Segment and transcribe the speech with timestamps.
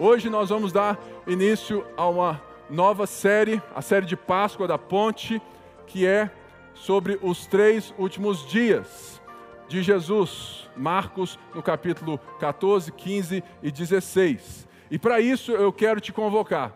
[0.00, 0.96] Hoje nós vamos dar
[1.26, 2.40] início a uma
[2.70, 5.42] nova série, a série de Páscoa da Ponte,
[5.88, 6.30] que é
[6.72, 9.20] sobre os três últimos dias
[9.66, 10.70] de Jesus.
[10.76, 14.68] Marcos, no capítulo 14, 15 e 16.
[14.88, 16.72] E para isso eu quero te convocar.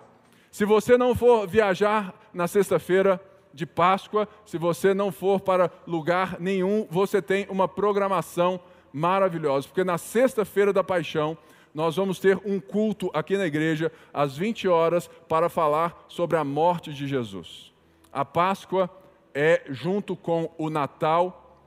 [0.50, 3.20] Se você não for viajar na sexta-feira
[3.54, 8.58] de Páscoa, se você não for para lugar nenhum, você tem uma programação
[8.92, 11.38] maravilhosa, porque na sexta-feira da paixão
[11.74, 16.44] nós vamos ter um culto aqui na igreja às 20 horas para falar sobre a
[16.44, 17.72] morte de Jesus.
[18.12, 18.90] A Páscoa
[19.34, 21.58] é, junto com o Natal,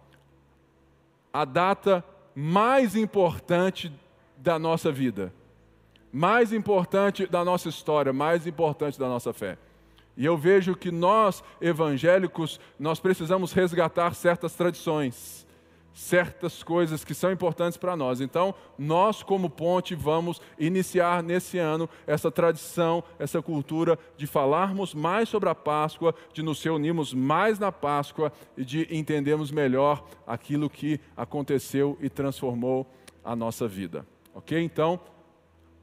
[1.34, 2.06] a data
[2.36, 3.92] mais importante
[4.38, 5.34] da nossa vida,
[6.12, 9.58] mais importante da nossa história, mais importante da nossa fé.
[10.16, 15.45] E eu vejo que nós, evangélicos, nós precisamos resgatar certas tradições
[15.96, 18.20] certas coisas que são importantes para nós.
[18.20, 25.30] Então, nós, como ponte, vamos iniciar nesse ano essa tradição, essa cultura de falarmos mais
[25.30, 31.00] sobre a Páscoa, de nos reunirmos mais na Páscoa e de entendermos melhor aquilo que
[31.16, 32.86] aconteceu e transformou
[33.24, 34.06] a nossa vida.
[34.34, 34.62] Ok?
[34.62, 35.00] Então,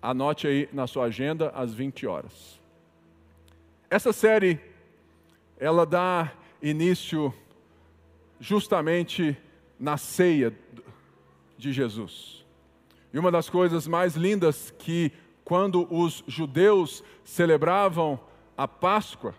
[0.03, 2.61] anote aí na sua agenda às 20 horas.
[3.89, 4.61] Essa série,
[5.59, 7.33] ela dá início
[8.39, 9.35] justamente
[9.83, 10.57] na ceia
[11.59, 12.45] de Jesus.
[13.13, 15.11] E uma das coisas mais lindas que,
[15.45, 18.21] quando os judeus celebravam
[18.57, 19.35] a Páscoa,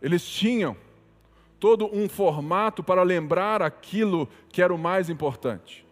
[0.00, 0.74] eles tinham
[1.60, 5.86] todo um formato para lembrar aquilo que era o mais importante.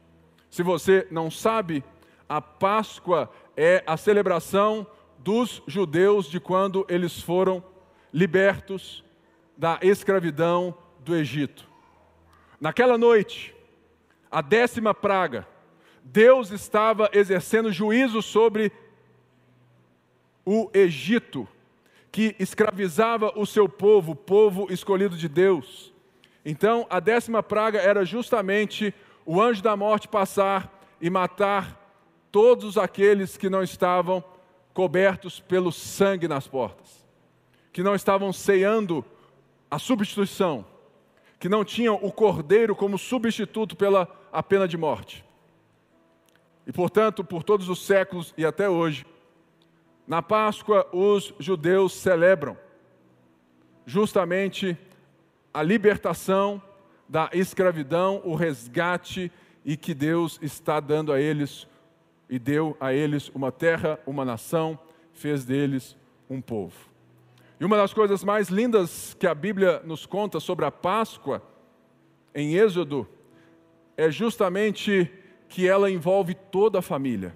[0.51, 1.85] Se você não sabe,
[2.27, 4.87] a Páscoa é a celebração
[5.19, 7.63] dos judeus de quando eles foram
[8.11, 9.05] libertos
[9.55, 11.74] da escravidão do Egito.
[12.65, 13.55] Naquela noite,
[14.31, 15.47] a décima praga,
[16.03, 18.73] Deus estava exercendo juízo sobre
[20.47, 21.47] o Egito,
[22.11, 25.93] que escravizava o seu povo, povo escolhido de Deus.
[26.43, 28.95] Então, a décima praga era justamente
[29.27, 31.79] o anjo da morte passar e matar
[32.33, 34.25] todos aqueles que não estavam
[34.73, 37.05] cobertos pelo sangue nas portas,
[37.71, 39.05] que não estavam ceando
[39.71, 40.65] a substituição
[41.45, 45.23] que não tinham o cordeiro como substituto pela a pena de morte.
[46.67, 49.05] E portanto, por todos os séculos e até hoje,
[50.09, 52.57] na Páscoa os judeus celebram
[53.85, 54.75] justamente
[55.53, 56.63] a libertação
[57.07, 59.31] da escravidão, o resgate
[59.67, 61.69] e que Deus está dando a eles
[62.27, 64.79] e deu a eles uma terra, uma nação,
[65.13, 65.95] fez deles
[66.31, 66.94] um povo.
[67.59, 71.43] E uma das coisas mais lindas que a Bíblia nos conta sobre a Páscoa,
[72.35, 73.07] em Êxodo,
[73.97, 75.11] é justamente
[75.49, 77.35] que ela envolve toda a família.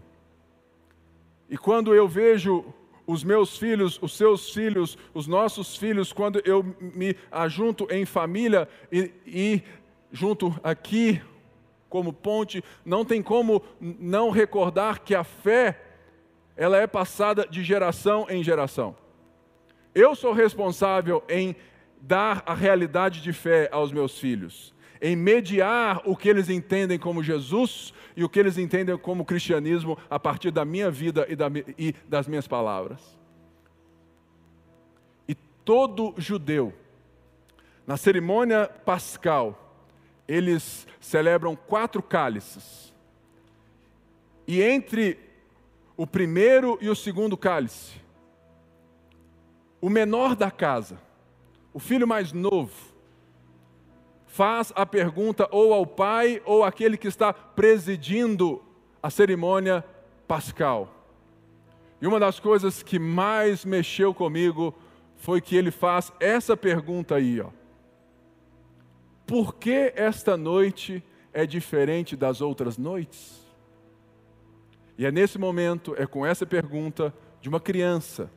[1.49, 2.65] E quando eu vejo
[3.07, 8.69] os meus filhos, os seus filhos, os nossos filhos, quando eu me ajunto em família
[8.93, 9.63] e, e
[10.11, 11.23] junto aqui
[11.89, 15.81] como ponte, não tem como não recordar que a fé
[16.57, 18.95] ela é passada de geração em geração.
[19.99, 21.57] Eu sou responsável em
[22.01, 24.73] dar a realidade de fé aos meus filhos,
[25.03, 29.99] em mediar o que eles entendem como Jesus e o que eles entendem como cristianismo
[30.09, 33.19] a partir da minha vida e, da, e das minhas palavras.
[35.27, 36.73] E todo judeu,
[37.85, 39.83] na cerimônia pascal,
[40.29, 42.95] eles celebram quatro cálices.
[44.47, 45.19] E entre
[45.97, 48.07] o primeiro e o segundo cálice,
[49.81, 51.01] o menor da casa,
[51.73, 52.73] o filho mais novo,
[54.27, 58.63] faz a pergunta ou ao pai ou àquele que está presidindo
[59.03, 59.85] a cerimônia
[60.27, 60.95] pascal.
[62.01, 64.75] E uma das coisas que mais mexeu comigo
[65.17, 67.51] foi que ele faz essa pergunta aí, ó.
[69.27, 71.03] Por que esta noite
[71.33, 73.45] é diferente das outras noites?
[74.97, 78.31] E é nesse momento, é com essa pergunta de uma criança,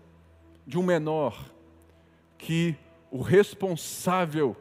[0.65, 1.51] de um menor,
[2.37, 2.75] que
[3.09, 4.55] o responsável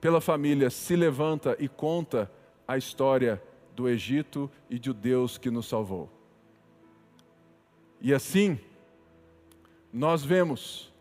[0.00, 2.30] pela família se levanta e conta
[2.68, 3.42] a história
[3.74, 6.10] do Egito e de Deus que nos salvou.
[8.00, 8.60] E assim,
[9.92, 10.92] nós vemos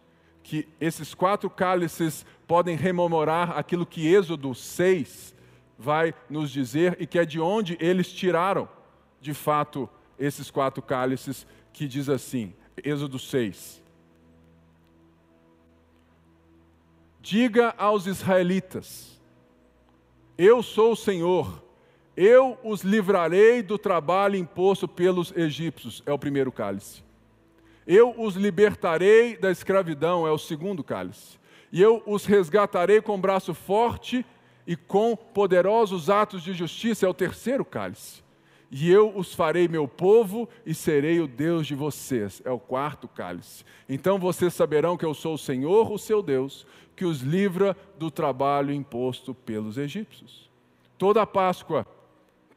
[0.42, 5.36] que esses quatro cálices podem rememorar aquilo que Êxodo 6
[5.78, 8.70] vai nos dizer e que é de onde eles tiraram,
[9.20, 13.83] de fato, esses quatro cálices, que diz assim, Êxodo 6.
[17.24, 19.18] Diga aos israelitas:
[20.38, 21.64] Eu sou o Senhor,
[22.18, 27.02] Eu os livrarei do trabalho imposto pelos egípcios, é o primeiro cálice.
[27.88, 31.40] Eu os libertarei da escravidão, é o segundo cálice.
[31.72, 34.26] E eu os resgatarei com braço forte
[34.68, 38.23] e com poderosos atos de justiça, é o terceiro cálice
[38.76, 42.42] e eu os farei meu povo e serei o Deus de vocês.
[42.44, 43.64] É o quarto cálice.
[43.88, 46.66] Então vocês saberão que eu sou o Senhor, o seu Deus,
[46.96, 50.50] que os livra do trabalho imposto pelos egípcios.
[50.98, 51.86] Toda a Páscoa,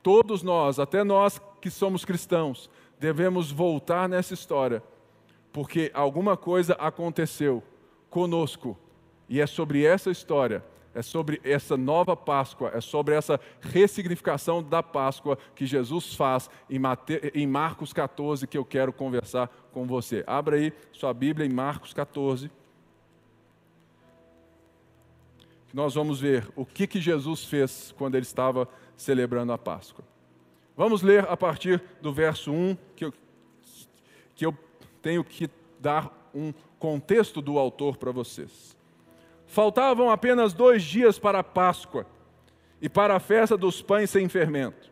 [0.02, 4.82] todos nós, até nós que somos cristãos, devemos voltar nessa história,
[5.52, 7.62] porque alguma coisa aconteceu
[8.08, 8.74] conosco,
[9.28, 10.64] e é sobre essa história
[10.96, 16.78] é sobre essa nova Páscoa, é sobre essa ressignificação da Páscoa que Jesus faz em,
[16.78, 17.31] Mate...
[17.34, 20.25] em Marcos 14 que eu quero conversar com você.
[20.26, 22.50] Abra aí sua Bíblia em Marcos 14.
[25.75, 28.66] Nós vamos ver o que, que Jesus fez quando ele estava
[28.96, 30.02] celebrando a Páscoa.
[30.75, 33.12] Vamos ler a partir do verso 1, que eu,
[34.34, 34.56] que eu
[35.02, 38.75] tenho que dar um contexto do autor para vocês.
[39.46, 42.06] Faltavam apenas dois dias para a Páscoa
[42.81, 44.90] e para a festa dos pães sem fermento.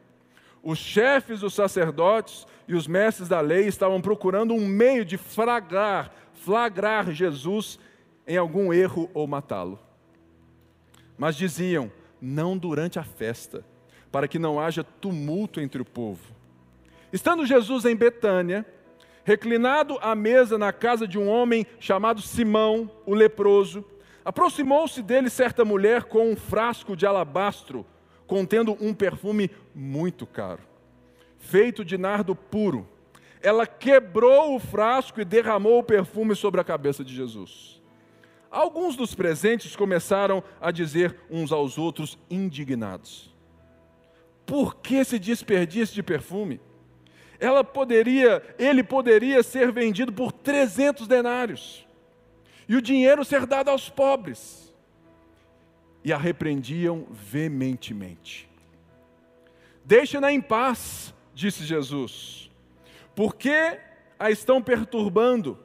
[0.63, 6.13] Os chefes dos sacerdotes e os mestres da lei estavam procurando um meio de flagrar,
[6.33, 7.79] flagrar Jesus
[8.27, 9.79] em algum erro ou matá-lo.
[11.19, 13.65] Mas diziam: não durante a festa,
[14.11, 16.33] para que não haja tumulto entre o povo.
[17.13, 18.65] Estando Jesus em Betânia,
[19.25, 23.85] reclinado à mesa na casa de um homem chamado Simão, o leproso,
[24.25, 27.85] Aproximou-se dele certa mulher com um frasco de alabastro,
[28.27, 30.63] contendo um perfume muito caro,
[31.39, 32.89] feito de nardo puro.
[33.43, 37.83] Ela quebrou o frasco e derramou o perfume sobre a cabeça de Jesus.
[38.51, 43.35] Alguns dos presentes começaram a dizer uns aos outros, indignados:
[44.47, 46.61] Por que esse desperdício de perfume?
[47.39, 51.84] Ela poderia, ele poderia ser vendido por 300 denários
[52.69, 54.73] e o dinheiro ser dado aos pobres.
[56.03, 58.49] E a repreendiam veementemente.
[59.85, 62.51] Deixe-na em paz, disse Jesus,
[63.15, 63.79] porque
[64.19, 65.59] a estão perturbando.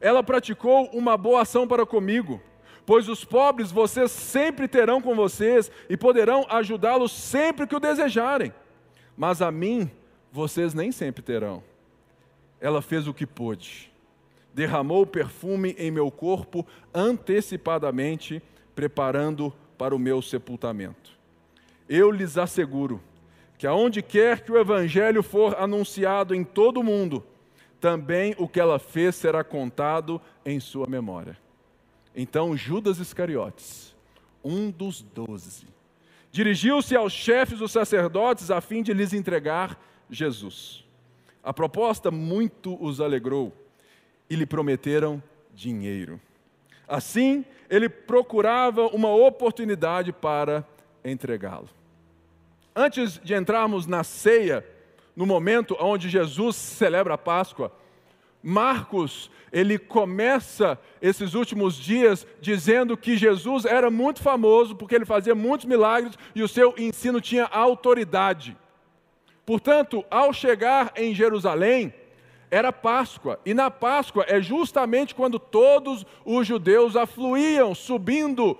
[0.00, 2.40] Ela praticou uma boa ação para comigo,
[2.86, 8.52] pois os pobres vocês sempre terão com vocês e poderão ajudá-los sempre que o desejarem,
[9.16, 9.90] mas a mim
[10.30, 11.62] vocês nem sempre terão.
[12.60, 13.90] Ela fez o que pôde
[14.54, 18.42] derramou perfume em meu corpo antecipadamente,
[18.74, 21.16] preparando para o meu sepultamento.
[21.88, 23.00] Eu lhes asseguro
[23.56, 27.24] que aonde quer que o evangelho for anunciado em todo o mundo,
[27.80, 31.36] também o que ela fez será contado em sua memória.
[32.14, 33.96] Então Judas Iscariotes,
[34.44, 35.66] um dos doze,
[36.30, 39.80] dirigiu-se aos chefes dos sacerdotes a fim de lhes entregar
[40.10, 40.84] Jesus.
[41.42, 43.52] A proposta muito os alegrou
[44.28, 45.22] e lhe prometeram
[45.54, 46.20] dinheiro.
[46.86, 50.64] Assim, ele procurava uma oportunidade para
[51.04, 51.68] entregá-lo.
[52.74, 54.64] Antes de entrarmos na ceia,
[55.14, 57.72] no momento onde Jesus celebra a Páscoa,
[58.42, 65.34] Marcos, ele começa esses últimos dias dizendo que Jesus era muito famoso porque ele fazia
[65.34, 68.56] muitos milagres e o seu ensino tinha autoridade.
[69.44, 71.92] Portanto, ao chegar em Jerusalém,
[72.50, 78.56] era Páscoa, e na Páscoa é justamente quando todos os judeus afluíam, subindo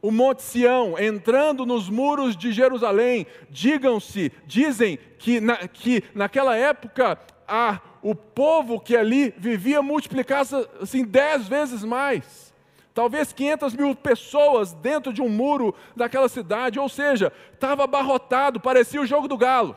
[0.00, 3.26] o Monte Sião, entrando nos muros de Jerusalém.
[3.50, 11.04] Digam-se, dizem que, na, que naquela época a, o povo que ali vivia multiplicasse assim
[11.04, 12.54] dez vezes mais.
[12.94, 19.00] Talvez 500 mil pessoas dentro de um muro daquela cidade, ou seja, estava abarrotado, parecia
[19.00, 19.76] o jogo do galo,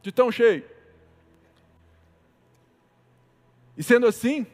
[0.00, 0.64] de tão cheio.
[3.82, 4.46] E sendo assim,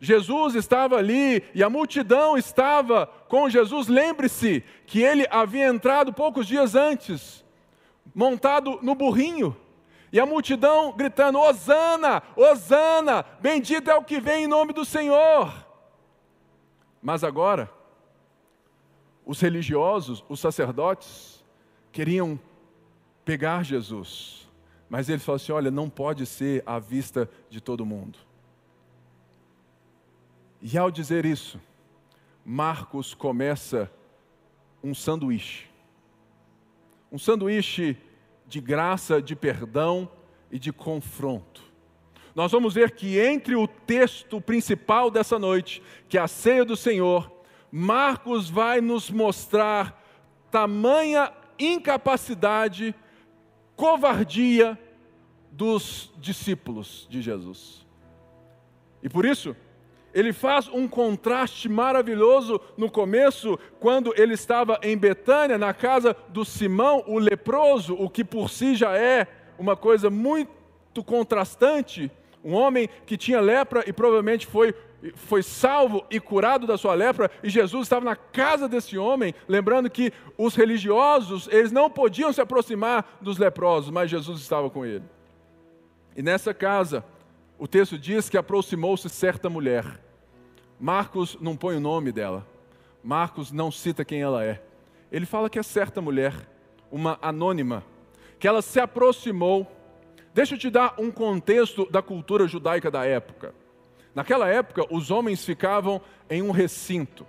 [0.00, 3.86] Jesus estava ali e a multidão estava com Jesus.
[3.86, 7.44] Lembre-se que ele havia entrado poucos dias antes,
[8.12, 9.56] montado no burrinho,
[10.12, 15.54] e a multidão gritando: Hosana, Hosana, bendito é o que vem em nome do Senhor.
[17.00, 17.70] Mas agora,
[19.24, 21.44] os religiosos, os sacerdotes,
[21.92, 22.36] queriam
[23.24, 24.47] pegar Jesus
[24.88, 28.18] mas ele falou assim: olha, não pode ser à vista de todo mundo.
[30.60, 31.60] E ao dizer isso,
[32.44, 33.90] Marcos começa
[34.82, 35.66] um sanduíche.
[37.12, 37.96] Um sanduíche
[38.46, 40.10] de graça, de perdão
[40.50, 41.62] e de confronto.
[42.34, 46.76] Nós vamos ver que entre o texto principal dessa noite, que é a ceia do
[46.76, 47.30] Senhor,
[47.70, 50.02] Marcos vai nos mostrar
[50.50, 52.94] tamanha incapacidade
[53.78, 54.76] covardia
[55.52, 57.86] dos discípulos de Jesus.
[59.00, 59.54] E por isso,
[60.12, 66.44] ele faz um contraste maravilhoso no começo, quando ele estava em Betânia, na casa do
[66.44, 70.50] Simão, o leproso, o que por si já é uma coisa muito
[71.06, 72.10] contrastante,
[72.42, 74.74] um homem que tinha lepra e provavelmente foi,
[75.14, 79.88] foi salvo e curado da sua lepra, e Jesus estava na casa desse homem, lembrando
[79.88, 85.04] que os religiosos, eles não podiam se aproximar dos leprosos, mas Jesus estava com ele.
[86.16, 87.04] E nessa casa,
[87.58, 89.84] o texto diz que aproximou-se certa mulher.
[90.80, 92.46] Marcos não põe o nome dela.
[93.02, 94.60] Marcos não cita quem ela é.
[95.10, 96.34] Ele fala que é certa mulher,
[96.90, 97.84] uma anônima,
[98.38, 99.66] que ela se aproximou.
[100.34, 103.54] Deixa eu te dar um contexto da cultura judaica da época.
[104.18, 107.24] Naquela época, os homens ficavam em um recinto.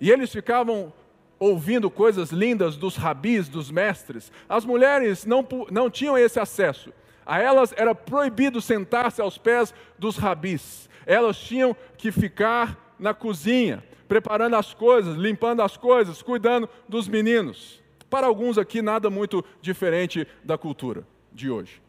[0.00, 0.92] E eles ficavam
[1.40, 4.30] ouvindo coisas lindas dos rabis, dos mestres.
[4.48, 6.92] As mulheres não, não tinham esse acesso.
[7.26, 10.88] A elas era proibido sentar-se aos pés dos rabis.
[11.04, 17.82] Elas tinham que ficar na cozinha, preparando as coisas, limpando as coisas, cuidando dos meninos.
[18.08, 21.82] Para alguns aqui, nada muito diferente da cultura de hoje.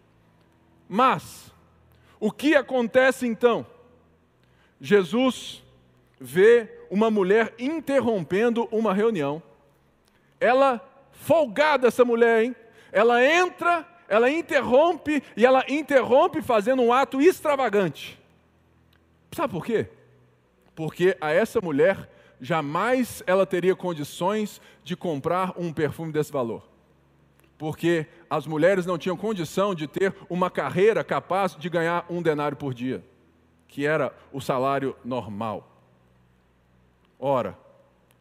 [0.89, 1.53] Mas,
[2.19, 3.67] o que acontece então?
[4.79, 5.63] Jesus
[6.19, 9.41] vê uma mulher interrompendo uma reunião.
[10.39, 10.79] Ela,
[11.11, 12.55] folgada essa mulher, hein?
[12.91, 18.19] Ela entra ela interrompe e ela interrompe fazendo um ato extravagante.
[19.31, 19.87] Sabe por quê?
[20.75, 26.67] Porque a essa mulher jamais ela teria condições de comprar um perfume desse valor.
[27.57, 32.57] Porque as mulheres não tinham condição de ter uma carreira capaz de ganhar um denário
[32.57, 33.03] por dia,
[33.75, 35.69] que era o salário normal.
[37.19, 37.59] Ora,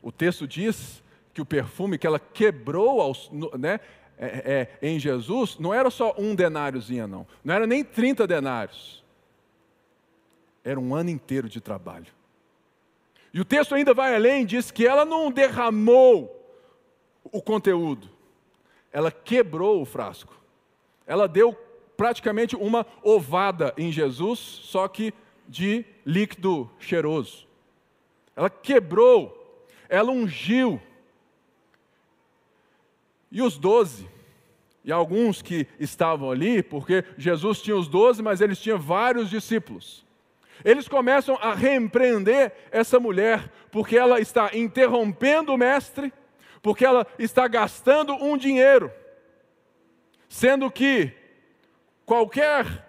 [0.03, 1.01] o texto diz
[1.33, 3.79] que o perfume que ela quebrou, aos, né,
[4.19, 7.25] é, é, em Jesus não era só um denáriozinho, não.
[7.45, 9.05] Não era nem 30 denários.
[10.65, 12.13] Era um ano inteiro de trabalho.
[13.33, 16.53] E o texto ainda vai além, diz que ela não derramou
[17.31, 18.11] o conteúdo,
[18.93, 20.35] ela quebrou o frasco.
[21.07, 21.57] Ela deu
[21.97, 25.15] praticamente uma ovada em Jesus, só que
[25.49, 27.47] de líquido cheiroso.
[28.37, 30.81] Ela quebrou, ela ungiu
[33.31, 34.09] e os doze,
[34.85, 40.05] e alguns que estavam ali, porque Jesus tinha os doze, mas eles tinham vários discípulos.
[40.65, 46.13] Eles começam a repreender essa mulher, porque ela está interrompendo o mestre,
[46.63, 48.93] porque ela está gastando um dinheiro,
[50.29, 51.13] sendo que
[52.07, 52.89] qualquer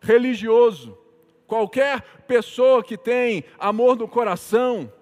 [0.00, 0.96] religioso,
[1.46, 4.92] qualquer pessoa que tem amor no coração,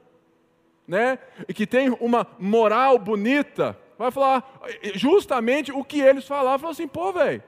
[0.87, 4.61] né, e que tem uma moral bonita, vai falar
[4.95, 6.59] justamente o que eles falavam.
[6.59, 7.43] Falou assim, pô, velho,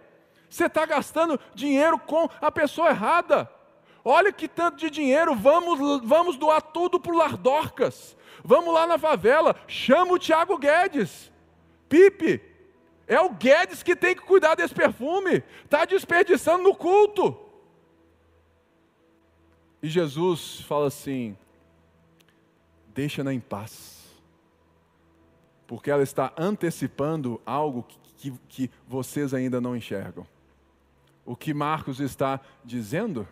[0.49, 3.51] você está gastando dinheiro com a pessoa errada.
[4.05, 8.17] Olha que tanto de dinheiro, vamos, vamos doar tudo para o Lardorcas.
[8.45, 11.33] Vamos lá na favela, chama o Tiago Guedes.
[11.89, 12.41] Pipe,
[13.07, 15.43] é o Guedes que tem que cuidar desse perfume.
[15.65, 17.46] Está desperdiçando no culto.
[19.87, 21.37] E Jesus fala assim:
[22.93, 24.05] deixa-na em paz
[25.65, 30.27] porque ela está antecipando algo que, que, que, vocês ainda não enxergam.
[31.25, 33.29] O que Marcos está dizendo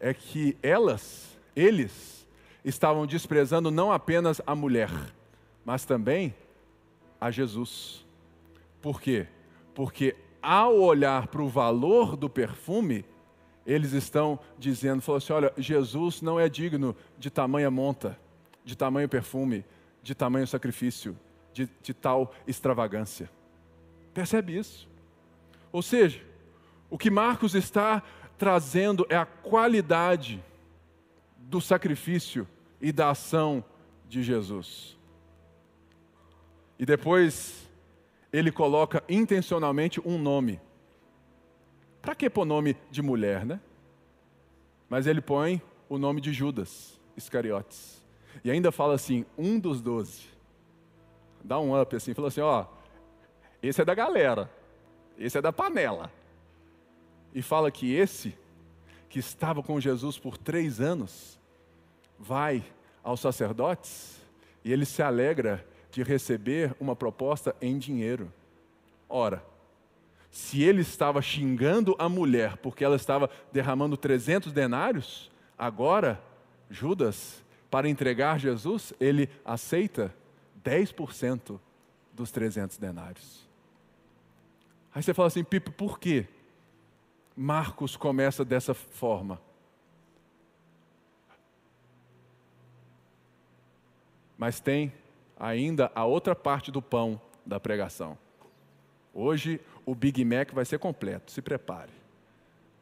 [0.00, 2.26] é que elas, eles,
[2.64, 4.90] estavam desprezando não apenas a mulher,
[5.62, 6.34] mas também
[7.20, 8.02] a Jesus.
[8.80, 9.26] Por quê?
[9.74, 13.04] Porque ao olhar para o valor do perfume,
[13.66, 18.18] eles estão dizendo, falou assim, olha, Jesus não é digno de tamanha monta,
[18.64, 19.64] de tamanho perfume,
[20.02, 21.16] de tamanho sacrifício
[21.52, 23.30] de, de tal extravagância.
[24.12, 24.88] Percebe isso?
[25.70, 26.20] Ou seja,
[26.90, 28.02] o que Marcos está
[28.36, 30.42] trazendo é a qualidade
[31.38, 32.46] do sacrifício
[32.80, 33.64] e da ação
[34.08, 34.98] de Jesus.
[36.78, 37.68] E depois
[38.32, 40.60] ele coloca intencionalmente um nome.
[42.02, 43.60] Para que pôr nome de mulher, né?
[44.88, 48.04] Mas ele põe o nome de Judas Iscariotes.
[48.44, 50.32] E ainda fala assim: um dos doze
[51.44, 52.66] dá um up assim, falou assim: ó,
[53.62, 54.50] esse é da galera,
[55.18, 56.10] esse é da panela.
[57.34, 58.36] E fala que esse,
[59.08, 61.38] que estava com Jesus por três anos,
[62.18, 62.62] vai
[63.02, 64.20] aos sacerdotes
[64.64, 68.32] e ele se alegra de receber uma proposta em dinheiro.
[69.08, 69.44] Ora,
[70.32, 76.18] se ele estava xingando a mulher porque ela estava derramando 300 denários, agora
[76.70, 80.12] Judas, para entregar Jesus, ele aceita
[80.64, 81.60] 10%
[82.14, 83.46] dos 300 denários.
[84.94, 86.26] Aí você fala assim, Pipo, por quê?
[87.36, 89.38] Marcos começa dessa forma.
[94.38, 94.94] Mas tem
[95.38, 98.16] ainda a outra parte do pão da pregação.
[99.12, 101.90] Hoje o Big Mac vai ser completo, se prepare.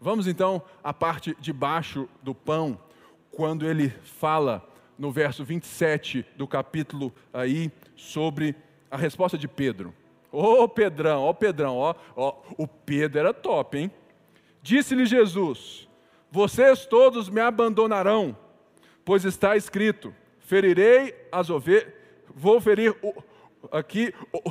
[0.00, 2.78] Vamos então à parte de baixo do pão,
[3.30, 4.66] quando ele fala
[4.98, 8.54] no verso 27 do capítulo aí sobre
[8.90, 9.94] a resposta de Pedro.
[10.32, 13.90] Ô oh, Pedrão, ó oh, Pedrão, ó, oh, o Pedro era top, hein?
[14.62, 15.88] Disse-lhe Jesus:
[16.30, 18.36] Vocês todos me abandonarão,
[19.04, 21.92] pois está escrito: Ferirei as ovelhas,
[22.34, 23.14] vou ferir o,
[23.72, 24.50] aqui, o,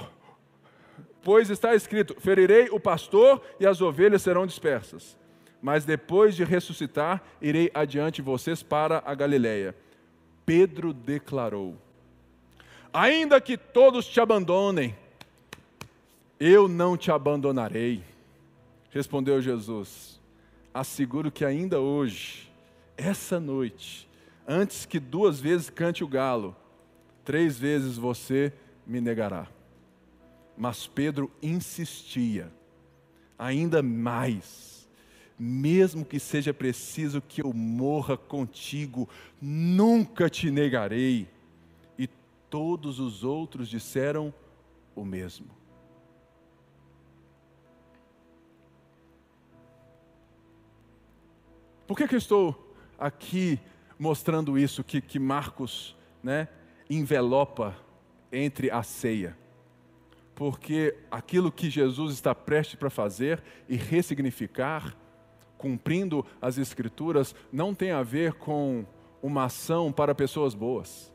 [1.23, 5.17] pois está escrito: Ferirei o pastor e as ovelhas serão dispersas.
[5.61, 9.75] Mas depois de ressuscitar, irei adiante vocês para a Galileia.
[10.45, 11.75] Pedro declarou:
[12.93, 14.95] Ainda que todos te abandonem,
[16.39, 18.03] eu não te abandonarei.
[18.89, 20.19] Respondeu Jesus:
[20.73, 22.51] Asseguro que ainda hoje,
[22.97, 24.07] essa noite,
[24.47, 26.55] antes que duas vezes cante o galo,
[27.25, 28.53] três vezes você
[28.87, 29.47] me negará.
[30.59, 32.51] Mas Pedro insistia,
[33.37, 34.89] ainda mais,
[35.39, 39.07] mesmo que seja preciso que eu morra contigo,
[39.41, 41.29] nunca te negarei.
[41.97, 42.07] E
[42.49, 44.33] todos os outros disseram
[44.93, 45.47] o mesmo.
[51.87, 53.57] Por que, que eu estou aqui
[53.97, 56.49] mostrando isso que, que Marcos né,
[56.89, 57.77] envelopa
[58.29, 59.37] entre a ceia?
[60.39, 64.95] Porque aquilo que Jesus está prestes para fazer e ressignificar,
[65.57, 68.85] cumprindo as Escrituras, não tem a ver com
[69.21, 71.13] uma ação para pessoas boas.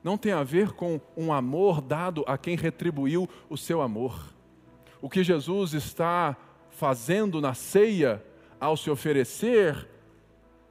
[0.00, 4.32] Não tem a ver com um amor dado a quem retribuiu o seu amor.
[5.02, 6.36] O que Jesus está
[6.70, 8.24] fazendo na ceia,
[8.60, 9.88] ao se oferecer,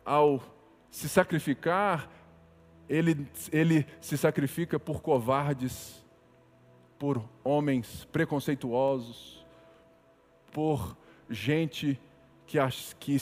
[0.06, 0.42] ao
[0.90, 2.10] se sacrificar,
[2.88, 6.05] ele, ele se sacrifica por covardes
[6.98, 9.46] por homens preconceituosos,
[10.52, 10.98] por
[11.30, 12.00] gente
[12.46, 12.58] que,
[13.00, 13.18] que,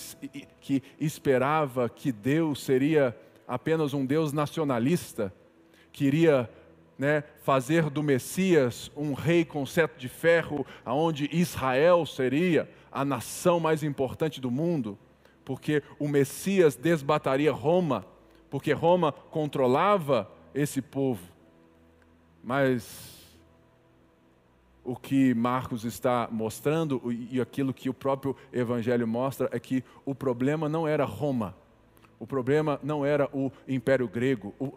[0.59, 5.33] que esperava que Deus seria apenas um Deus nacionalista,
[5.91, 6.49] queria
[6.97, 13.59] né, fazer do Messias um rei com cetro de ferro, aonde Israel seria a nação
[13.59, 14.97] mais importante do mundo,
[15.43, 18.05] porque o Messias desbataria Roma,
[18.49, 21.21] porque Roma controlava esse povo.
[22.43, 23.22] Mas
[24.83, 30.13] o que Marcos está mostrando e aquilo que o próprio Evangelho mostra é que o
[30.13, 31.55] problema não era Roma,
[32.19, 34.73] o problema não era o Império Grego, o,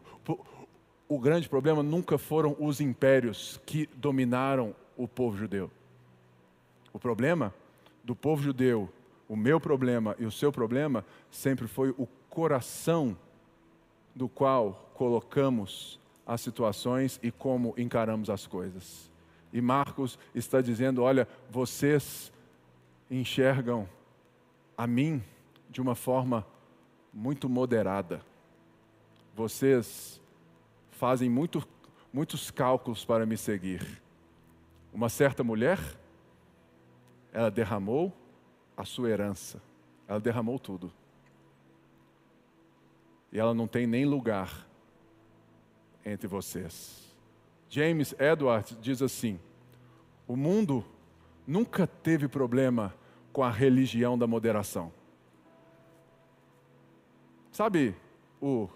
[1.09, 5.71] o, grande problema nunca foram os impérios que dominaram o povo judeu.
[6.92, 7.53] O problema
[8.03, 8.88] do povo judeu,
[9.29, 13.16] o meu problema e o seu problema, sempre foi o coração
[14.14, 19.11] do qual colocamos as situações e como encaramos as coisas.
[19.53, 22.33] E Marcos está dizendo: olha, vocês
[23.11, 23.89] enxergam
[24.77, 25.23] a mim
[25.71, 26.47] de uma forma
[27.13, 28.21] muito moderada.
[29.35, 30.21] Vocês
[30.91, 31.67] fazem muito,
[32.13, 34.03] muitos cálculos para me seguir.
[34.93, 35.79] Uma certa mulher,
[37.33, 38.13] ela derramou
[38.77, 39.61] a sua herança,
[40.09, 40.93] ela derramou tudo.
[43.33, 44.67] E ela não tem nem lugar
[46.05, 47.06] entre vocês.
[47.68, 49.38] James Edwards diz assim:
[50.26, 50.85] o mundo
[51.46, 52.94] nunca teve problema
[53.33, 54.92] com a religião da moderação.
[57.52, 57.94] Sabe
[58.40, 58.68] o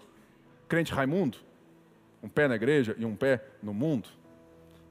[0.67, 1.37] crente Raimundo?
[2.23, 4.07] Um pé na igreja e um pé no mundo?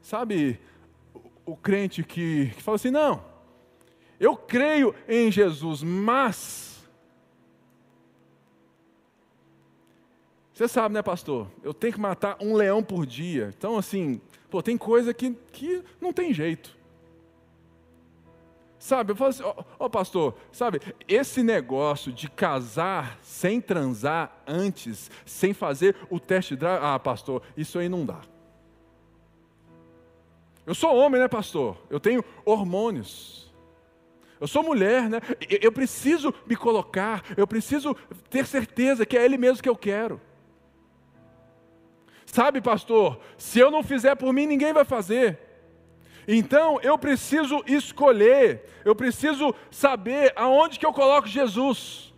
[0.02, 0.58] Sabe
[1.14, 3.24] o, o crente que, que fala assim: não,
[4.18, 6.69] eu creio em Jesus, mas.
[10.60, 11.50] Você sabe, né, pastor?
[11.62, 13.50] Eu tenho que matar um leão por dia.
[13.56, 14.20] Então, assim,
[14.50, 16.76] Pô, tem coisa que, que não tem jeito.
[18.78, 19.42] Sabe, eu falo assim,
[19.78, 26.82] ó, pastor, sabe, esse negócio de casar sem transar antes, sem fazer o teste drive,
[26.82, 28.20] ah, pastor, isso aí não dá.
[30.66, 31.78] Eu sou homem, né, pastor?
[31.88, 33.50] Eu tenho hormônios.
[34.38, 35.20] Eu sou mulher, né?
[35.48, 37.96] Eu preciso me colocar, eu preciso
[38.28, 40.20] ter certeza que é Ele mesmo que eu quero.
[42.32, 45.36] Sabe, pastor, se eu não fizer por mim, ninguém vai fazer.
[46.28, 52.14] Então eu preciso escolher, eu preciso saber aonde que eu coloco Jesus.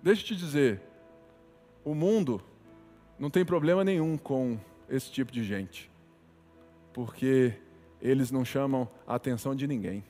[0.00, 0.80] Deixa eu te dizer,
[1.84, 2.40] o mundo
[3.18, 4.56] não tem problema nenhum com
[4.88, 5.90] esse tipo de gente.
[6.92, 7.54] Porque
[8.00, 10.04] eles não chamam a atenção de ninguém.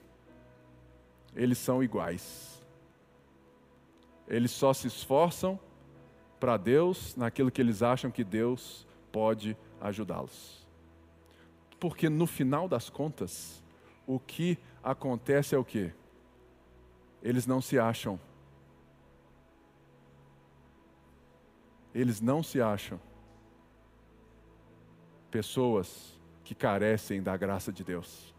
[1.34, 2.62] Eles são iguais.
[4.28, 5.58] Eles só se esforçam
[6.42, 10.66] para Deus naquilo que eles acham que Deus pode ajudá-los.
[11.78, 13.62] Porque no final das contas,
[14.04, 15.92] o que acontece é o quê?
[17.22, 18.18] Eles não se acham.
[21.94, 22.98] Eles não se acham
[25.30, 28.34] pessoas que carecem da graça de Deus.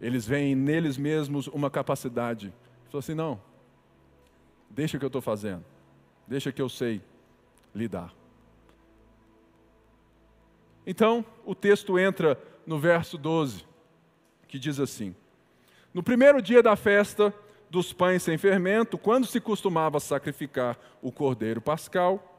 [0.00, 2.52] Eles veem neles mesmos uma capacidade.
[2.86, 3.40] Falam assim: não,
[4.68, 5.64] deixa o que eu estou fazendo,
[6.26, 7.00] deixa que eu sei
[7.74, 8.12] lidar.
[10.86, 13.64] Então, o texto entra no verso 12,
[14.46, 15.14] que diz assim:
[15.92, 17.34] No primeiro dia da festa
[17.68, 22.32] dos pães sem fermento, quando se costumava sacrificar o cordeiro pascal,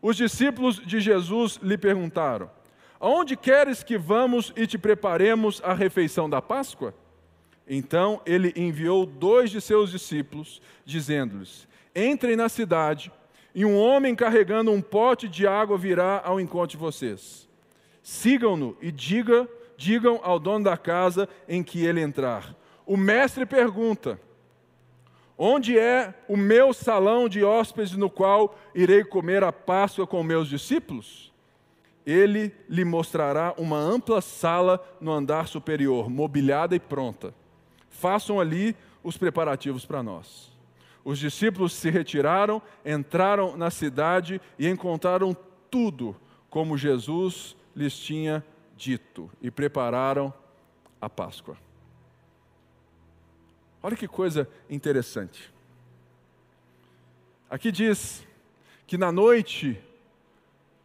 [0.00, 2.50] os discípulos de Jesus lhe perguntaram:
[2.98, 6.94] Aonde queres que vamos e te preparemos a refeição da Páscoa?
[7.68, 11.68] Então ele enviou dois de seus discípulos, dizendo-lhes:
[12.06, 13.10] Entrem na cidade,
[13.54, 17.48] e um homem carregando um pote de água virá ao encontro de vocês.
[18.02, 22.54] Sigam-no e diga, digam ao dono da casa em que ele entrar.
[22.86, 24.20] O mestre pergunta:
[25.36, 30.48] Onde é o meu salão de hóspedes no qual irei comer a Páscoa com meus
[30.48, 31.28] discípulos?
[32.08, 37.34] ele lhe mostrará uma ampla sala no andar superior, mobiliada e pronta.
[37.90, 40.57] Façam ali os preparativos para nós.
[41.04, 45.36] Os discípulos se retiraram, entraram na cidade e encontraram
[45.70, 46.16] tudo
[46.50, 48.44] como Jesus lhes tinha
[48.76, 50.32] dito e prepararam
[51.00, 51.56] a Páscoa.
[53.82, 55.52] Olha que coisa interessante.
[57.48, 58.26] Aqui diz
[58.86, 59.80] que na noite,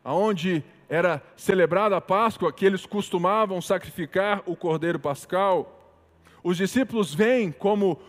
[0.03, 5.79] aonde era celebrada a Páscoa, que eles costumavam sacrificar o cordeiro pascal,
[6.43, 7.99] os discípulos vêm como,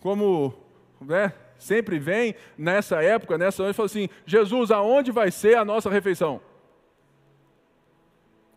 [0.00, 0.54] como
[1.00, 5.64] né, sempre vêm nessa época, nessa hora, e falam assim: Jesus, aonde vai ser a
[5.64, 6.40] nossa refeição?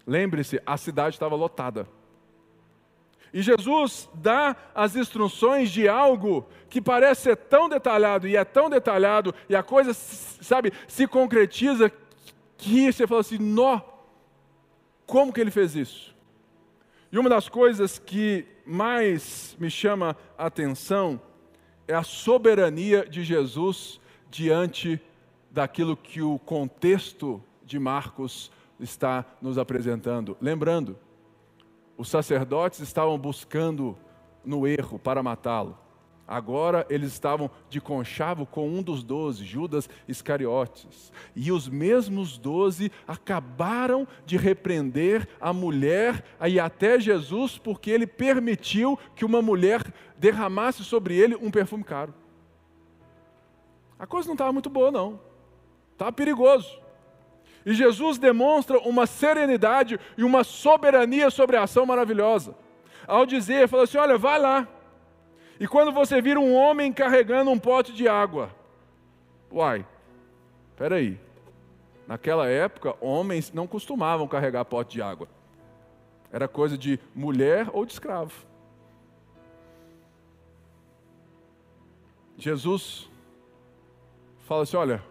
[0.05, 1.87] Lembre-se, a cidade estava lotada.
[3.31, 8.69] E Jesus dá as instruções de algo que parece ser tão detalhado, e é tão
[8.69, 11.91] detalhado, e a coisa, sabe, se concretiza
[12.57, 13.81] que você fala assim, nó,
[15.05, 16.15] como que ele fez isso?
[17.11, 21.19] E uma das coisas que mais me chama a atenção
[21.89, 23.99] é a soberania de Jesus
[24.29, 25.01] diante
[25.49, 30.37] daquilo que o contexto de Marcos está nos apresentando.
[30.39, 30.95] Lembrando,
[31.97, 33.97] os sacerdotes estavam buscando
[34.45, 35.75] no erro para matá-lo.
[36.31, 41.11] Agora eles estavam de conchavo com um dos doze, Judas Iscariotes.
[41.35, 48.95] E os mesmos doze acabaram de repreender a mulher e até Jesus, porque ele permitiu
[49.15, 49.81] que uma mulher
[50.19, 52.13] derramasse sobre ele um perfume caro.
[53.97, 55.19] A coisa não estava muito boa, não.
[55.93, 56.79] Estava perigoso.
[57.65, 62.55] E Jesus demonstra uma serenidade e uma soberania sobre a ação maravilhosa.
[63.07, 64.67] Ao dizer, falou assim: olha, vai lá
[65.59, 68.49] e quando você vira um homem carregando um pote de água,
[69.51, 69.85] uai,
[70.95, 71.19] aí.
[72.07, 75.27] Naquela época, homens não costumavam carregar pote de água.
[76.31, 78.33] Era coisa de mulher ou de escravo.
[82.37, 83.09] Jesus
[84.39, 85.03] fala assim: olha,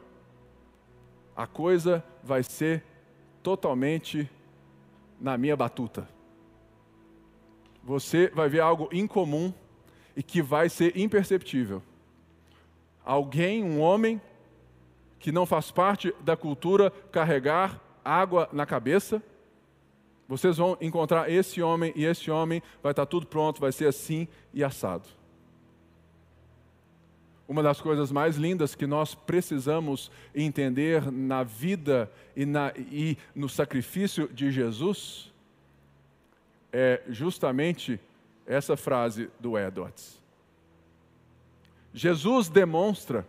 [1.36, 2.82] a coisa vai ser
[3.42, 4.28] totalmente
[5.20, 6.08] na minha batuta.
[7.84, 9.52] Você vai ver algo incomum
[10.18, 11.80] e que vai ser imperceptível.
[13.04, 14.20] Alguém, um homem,
[15.20, 19.22] que não faz parte da cultura carregar água na cabeça,
[20.26, 24.26] vocês vão encontrar esse homem e esse homem, vai estar tudo pronto, vai ser assim
[24.52, 25.06] e assado.
[27.46, 33.48] Uma das coisas mais lindas que nós precisamos entender na vida e, na, e no
[33.48, 35.32] sacrifício de Jesus
[36.72, 38.00] é justamente
[38.48, 40.18] essa frase do Edwards.
[41.92, 43.28] Jesus demonstra,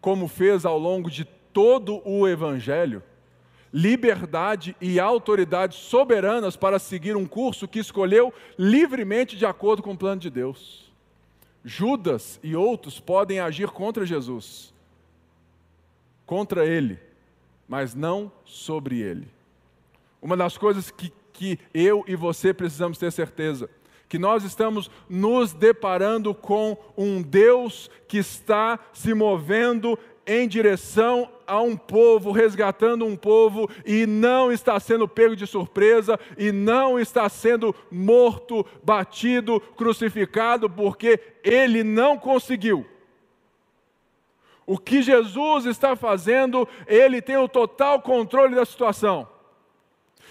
[0.00, 3.02] como fez ao longo de todo o Evangelho,
[3.72, 9.98] liberdade e autoridade soberanas para seguir um curso que escolheu livremente de acordo com o
[9.98, 10.90] plano de Deus.
[11.64, 14.72] Judas e outros podem agir contra Jesus,
[16.24, 16.98] contra ele,
[17.68, 19.28] mas não sobre ele.
[20.22, 23.68] Uma das coisas que, que eu e você precisamos ter certeza
[24.14, 31.60] que nós estamos nos deparando com um Deus que está se movendo em direção a
[31.60, 37.28] um povo, resgatando um povo, e não está sendo pego de surpresa, e não está
[37.28, 42.86] sendo morto, batido, crucificado, porque ele não conseguiu.
[44.64, 49.33] O que Jesus está fazendo, ele tem o total controle da situação.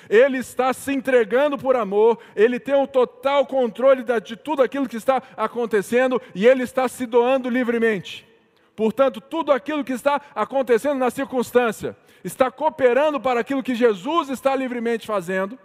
[0.09, 4.97] Ele está se entregando por amor, ele tem o total controle de tudo aquilo que
[4.97, 8.27] está acontecendo e ele está se doando livremente.
[8.75, 14.55] Portanto, tudo aquilo que está acontecendo na circunstância está cooperando para aquilo que Jesus está
[14.55, 15.59] livremente fazendo,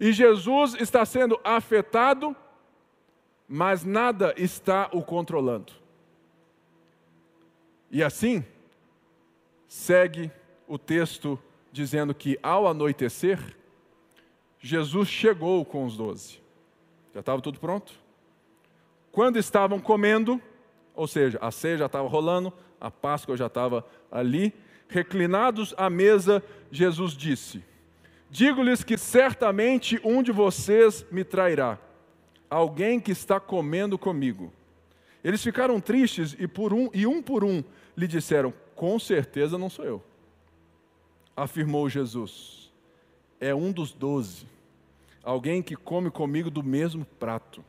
[0.00, 2.34] e Jesus está sendo afetado,
[3.46, 5.72] mas nada está o controlando.
[7.90, 8.44] E assim,
[9.68, 10.30] segue
[10.66, 11.38] o texto
[11.72, 13.40] dizendo que ao anoitecer,
[14.60, 16.40] Jesus chegou com os doze.
[17.14, 17.92] Já estava tudo pronto?
[19.10, 20.40] Quando estavam comendo,
[20.94, 24.52] ou seja, a ceia já estava rolando, a Páscoa já estava ali.
[24.88, 27.64] Reclinados à mesa, Jesus disse:
[28.30, 31.78] Digo-lhes que certamente um de vocês me trairá,
[32.48, 34.52] alguém que está comendo comigo.
[35.24, 37.64] Eles ficaram tristes e, por um, e um por um
[37.96, 40.11] lhe disseram: Com certeza não sou eu.
[41.36, 42.70] Afirmou Jesus:
[43.40, 44.46] É um dos doze,
[45.22, 47.64] alguém que come comigo do mesmo prato.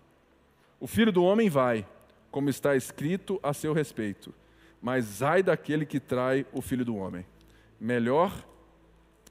[0.79, 1.87] O filho do homem vai
[2.29, 4.33] como está escrito a seu respeito.
[4.81, 7.25] Mas ai daquele que trai o filho do homem.
[7.79, 8.33] Melhor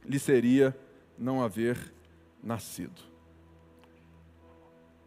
[0.04, 0.74] lhe seria
[1.18, 1.92] não haver
[2.42, 3.02] nascido.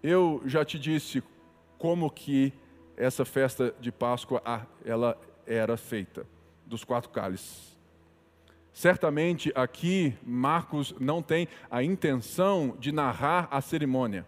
[0.04, 1.24] Eu já te disse
[1.78, 2.54] como que
[2.96, 6.28] essa festa de Páscoa ah, ela era feita
[6.66, 7.75] dos quatro cálices.
[8.76, 14.26] Certamente aqui Marcos não tem a intenção de narrar a cerimônia,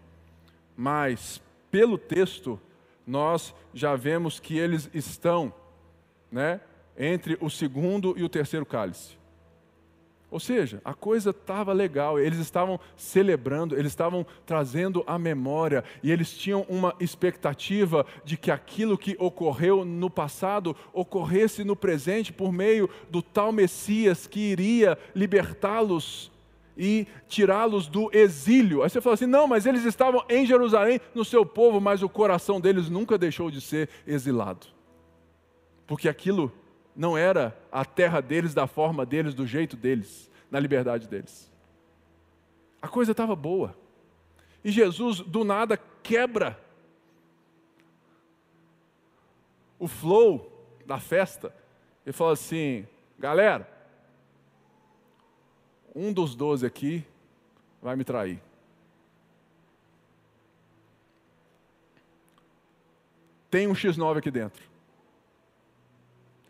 [0.74, 2.58] mas pelo texto
[3.06, 5.54] nós já vemos que eles estão
[6.32, 6.62] né,
[6.98, 9.17] entre o segundo e o terceiro cálice.
[10.30, 16.12] Ou seja, a coisa estava legal, eles estavam celebrando, eles estavam trazendo a memória e
[16.12, 22.52] eles tinham uma expectativa de que aquilo que ocorreu no passado ocorresse no presente por
[22.52, 26.30] meio do tal Messias que iria libertá-los
[26.78, 28.84] e tirá-los do exílio.
[28.84, 32.10] Aí você fala assim: não, mas eles estavam em Jerusalém, no seu povo, mas o
[32.10, 34.68] coração deles nunca deixou de ser exilado.
[35.88, 36.52] Porque aquilo
[36.98, 41.52] não era a terra deles, da forma deles, do jeito deles, na liberdade deles.
[42.82, 43.78] A coisa estava boa.
[44.64, 46.60] E Jesus, do nada, quebra
[49.78, 50.52] o flow
[50.88, 51.54] da festa
[52.04, 52.88] e fala assim:
[53.20, 53.70] galera,
[55.94, 57.06] um dos doze aqui
[57.80, 58.42] vai me trair.
[63.52, 64.77] Tem um X9 aqui dentro.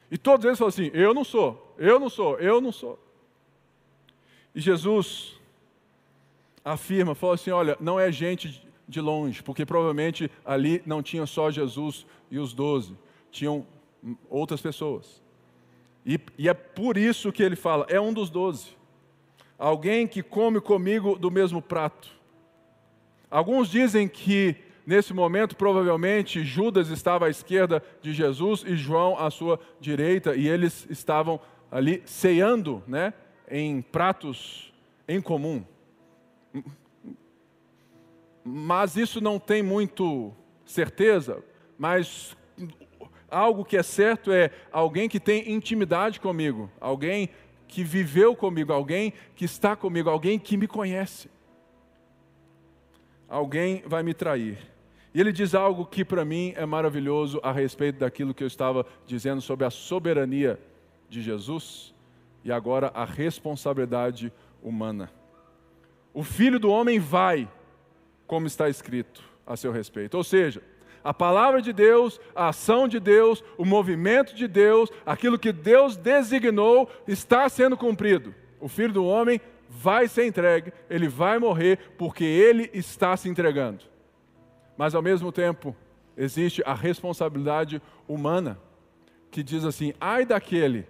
[0.09, 2.99] E todos eles falam assim: Eu não sou, eu não sou, eu não sou.
[4.53, 5.39] E Jesus
[6.63, 11.51] afirma, fala assim: Olha, não é gente de longe, porque provavelmente ali não tinha só
[11.51, 12.95] Jesus e os doze,
[13.31, 13.65] tinham
[14.29, 15.21] outras pessoas.
[16.05, 18.77] E, e, é por isso que ele fala: é um dos doze
[19.57, 22.09] alguém que come comigo do mesmo prato.
[23.29, 24.55] Alguns dizem que
[24.87, 30.47] nesse momento provavelmente Judas estava à esquerda de Jesus e João à sua direita e
[30.47, 33.13] eles estavam ali ceando, né,
[33.51, 34.73] em pratos
[35.05, 35.65] em comum.
[38.41, 40.33] Mas isso não tem muito
[40.65, 41.43] certeza,
[41.77, 42.35] mas
[43.29, 47.29] algo que é certo é alguém que tem intimidade comigo, alguém
[47.67, 51.29] que viveu comigo, alguém que está comigo, alguém que me conhece.
[53.27, 54.76] Alguém vai me trair.
[55.17, 58.85] E ele diz algo que para mim é maravilhoso a respeito daquilo que eu estava
[59.03, 60.59] dizendo sobre a soberania
[61.09, 61.91] de Jesus
[62.43, 65.09] e agora a responsabilidade humana.
[66.13, 67.49] O filho do homem vai,
[68.27, 70.15] como está escrito a seu respeito.
[70.15, 70.61] Ou seja,
[71.03, 75.97] a palavra de Deus, a ação de Deus, o movimento de Deus, aquilo que Deus
[75.97, 78.35] designou está sendo cumprido.
[78.59, 83.96] O filho do homem vai ser entregue, ele vai morrer porque ele está se entregando.
[84.77, 85.75] Mas ao mesmo tempo,
[86.15, 88.59] existe a responsabilidade humana
[89.31, 90.87] que diz assim: ai daquele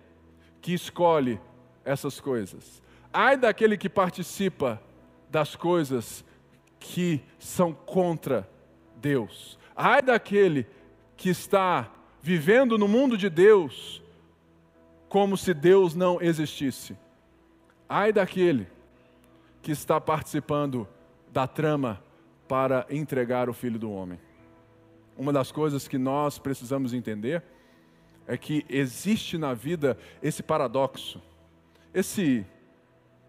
[0.62, 1.40] que escolhe
[1.86, 2.82] essas coisas,
[3.14, 4.82] ai daquele que participa
[5.30, 6.24] das coisas
[6.80, 8.48] que são contra
[8.98, 10.66] Deus, Ai daquele
[11.16, 14.02] que está vivendo no mundo de Deus
[15.08, 16.98] como se Deus não existisse.
[17.88, 18.68] Ai daquele
[19.62, 20.88] que está participando
[21.32, 22.02] da trama
[22.48, 24.20] para entregar o filho do homem.
[25.18, 27.44] Uma das coisas que nós precisamos entender
[28.28, 31.22] é que existe na vida esse paradoxo,
[31.94, 32.46] esse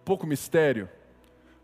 [0.04, 0.88] pouco mistério,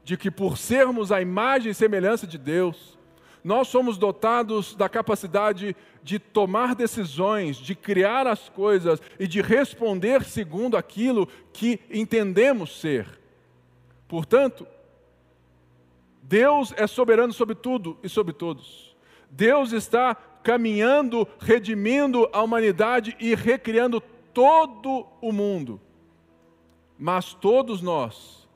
[0.02, 2.98] de que por sermos a imagem e semelhança de Deus,
[3.42, 10.24] nós somos dotados da capacidade de tomar decisões, de criar as coisas e de responder
[10.24, 13.06] segundo aquilo que entendemos ser.
[14.08, 14.66] Portanto,
[16.26, 18.96] Deus é soberano sobre tudo e sobre todos.
[19.30, 24.00] Deus está caminhando, redimindo a humanidade e recriando
[24.32, 25.80] todo o mundo.
[26.98, 28.48] Mas todos nós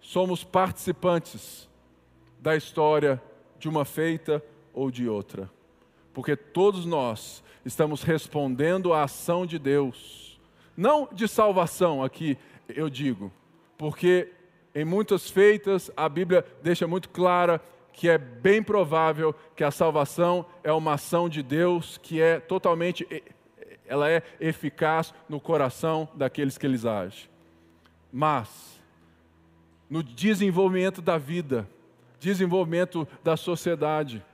[0.00, 1.68] somos participantes
[2.40, 3.22] da história
[3.56, 5.48] de uma feita ou de outra.
[6.12, 10.40] Porque todos nós estamos respondendo à ação de Deus.
[10.76, 12.36] Não de salvação aqui,
[12.68, 13.30] eu digo,
[13.78, 14.32] porque
[14.74, 17.60] em muitas feitas a Bíblia deixa muito clara
[17.92, 23.06] que é bem provável que a salvação é uma ação de Deus que é totalmente
[23.86, 27.28] ela é eficaz no coração daqueles que eles agem.
[28.10, 28.80] Mas
[29.88, 31.68] no desenvolvimento da vida,
[32.18, 34.24] desenvolvimento da sociedade,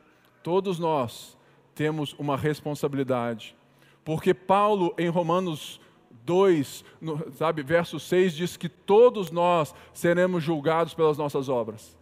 [0.45, 1.37] todos nós
[1.75, 3.57] temos uma responsabilidade.
[4.05, 5.81] Porque Paulo em Romanos
[6.29, 11.97] 2, no, sabe, verso 6 diz que todos nós seremos julgados pelas nossas obras.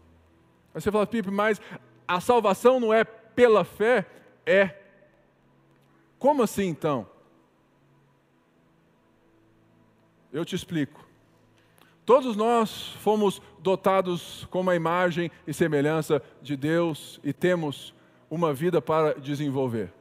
[0.75, 1.61] Aí você fala, Pipe, mas
[2.09, 4.05] a salvação não é pela fé?
[4.45, 4.75] É.
[6.19, 7.07] Como assim então?
[10.33, 11.07] Eu te explico.
[12.05, 17.95] Todos nós fomos dotados com uma imagem e semelhança de Deus e temos
[18.29, 19.96] uma vida para desenvolver.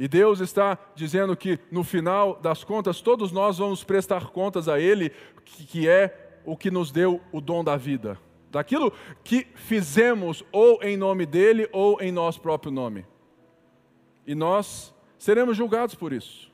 [0.00, 4.80] E Deus está dizendo que no final das contas, todos nós vamos prestar contas a
[4.80, 5.10] Ele,
[5.44, 8.18] que é o que nos deu o dom da vida
[8.50, 13.06] daquilo que fizemos ou em nome dele ou em nosso próprio nome.
[14.26, 16.50] E nós seremos julgados por isso.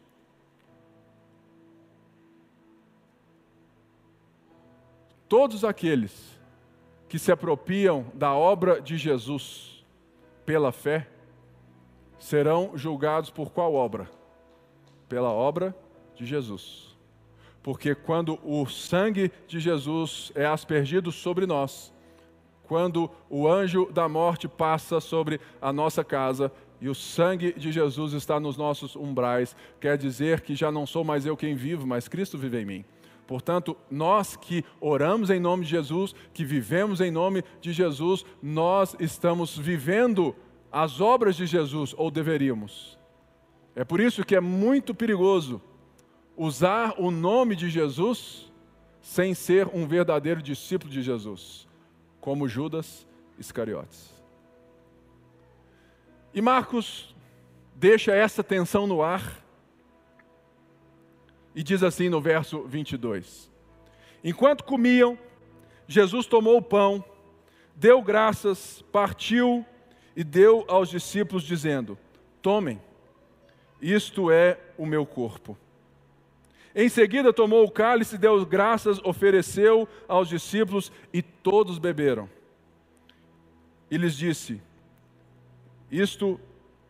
[5.29, 6.39] Todos aqueles
[7.09, 9.85] que se apropriam da obra de Jesus
[10.45, 11.09] pela fé
[12.19, 14.09] serão julgados por qual obra?
[15.09, 15.77] Pela obra
[16.15, 16.97] de Jesus.
[17.63, 21.93] Porque quando o sangue de Jesus é aspergido sobre nós,
[22.63, 26.51] quando o anjo da morte passa sobre a nossa casa
[26.81, 31.05] e o sangue de Jesus está nos nossos umbrais, quer dizer que já não sou
[31.05, 32.85] mais eu quem vivo, mas Cristo vive em mim.
[33.27, 38.95] Portanto, nós que oramos em nome de Jesus, que vivemos em nome de Jesus, nós
[39.01, 40.35] estamos vivendo
[40.71, 42.99] as obras de Jesus, ou deveríamos.
[43.75, 45.61] É por isso que é muito perigoso
[46.37, 48.53] usar o nome de Jesus
[49.01, 51.69] sem ser um verdadeiro discípulo de Jesus,
[52.21, 53.07] como Judas
[53.39, 54.13] Iscariotes.
[56.35, 57.15] E Marcos
[57.75, 59.45] deixa essa tensão no ar
[61.55, 63.51] e diz assim no verso 22:
[64.23, 65.19] Enquanto comiam,
[65.87, 67.05] Jesus tomou o pão,
[67.75, 69.65] deu graças, partiu
[70.17, 71.99] e deu aos discípulos, dizendo:
[72.41, 72.81] Tomem,
[73.81, 75.57] isto é o meu corpo.
[76.75, 82.29] Em seguida tomou o cálice, deu graças, ofereceu aos discípulos e todos beberam.
[83.91, 84.61] E lhes disse:
[85.91, 86.41] Isto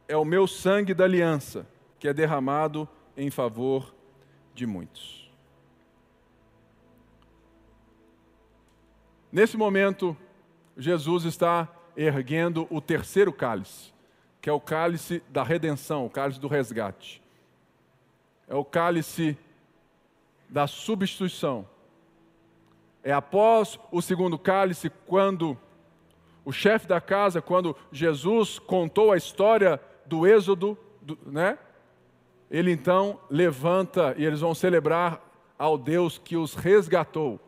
[0.07, 1.67] é o meu sangue da aliança,
[1.99, 3.93] que é derramado em favor
[4.55, 5.29] de muitos.
[9.33, 10.17] Nesse momento,
[10.77, 13.93] Jesus está erguendo o terceiro cálice,
[14.41, 17.23] que é o cálice da redenção, o cálice do resgate.
[18.47, 19.37] É o cálice
[20.49, 21.67] da substituição.
[23.03, 25.57] É após o segundo cálice, quando
[26.45, 31.59] o chefe da casa, quando Jesus contou a história do Êxodo, do, né?
[32.49, 35.21] Ele então levanta e eles vão celebrar
[35.59, 37.41] ao Deus que os resgatou.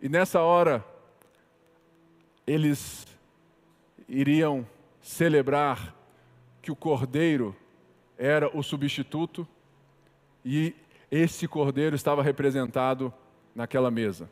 [0.00, 0.84] E nessa hora,
[2.48, 3.06] eles
[4.08, 4.66] iriam
[5.02, 5.94] celebrar
[6.62, 7.54] que o cordeiro
[8.16, 9.46] era o substituto
[10.42, 10.74] e
[11.10, 13.12] esse cordeiro estava representado
[13.54, 14.30] naquela mesa.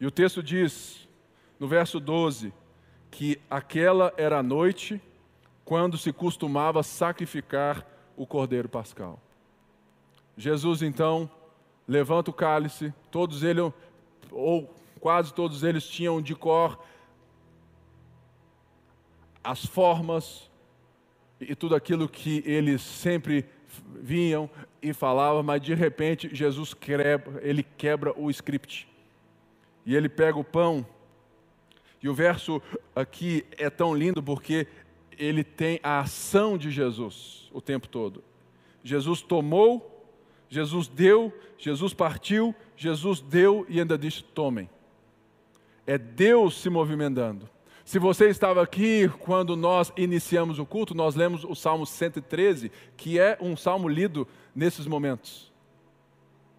[0.00, 1.06] E o texto diz,
[1.58, 2.54] no verso 12,
[3.10, 4.98] que aquela era a noite
[5.62, 9.20] quando se costumava sacrificar o cordeiro pascal.
[10.38, 11.30] Jesus então
[11.86, 13.70] levanta o cálice, todos eles,
[14.30, 16.82] ou quase todos eles tinham de cor
[19.42, 20.50] as formas
[21.40, 23.46] e tudo aquilo que eles sempre
[23.94, 24.50] vinham
[24.82, 28.88] e falavam, mas de repente Jesus quebra, ele quebra o script.
[29.86, 30.86] E ele pega o pão.
[32.02, 32.62] E o verso
[32.94, 34.66] aqui é tão lindo porque
[35.18, 38.22] ele tem a ação de Jesus o tempo todo.
[38.82, 40.06] Jesus tomou,
[40.48, 44.68] Jesus deu, Jesus partiu, Jesus deu e ainda disse: tomem.
[45.86, 47.48] É Deus se movimentando.
[47.90, 53.18] Se você estava aqui quando nós iniciamos o culto, nós lemos o Salmo 113, que
[53.18, 55.52] é um salmo lido nesses momentos.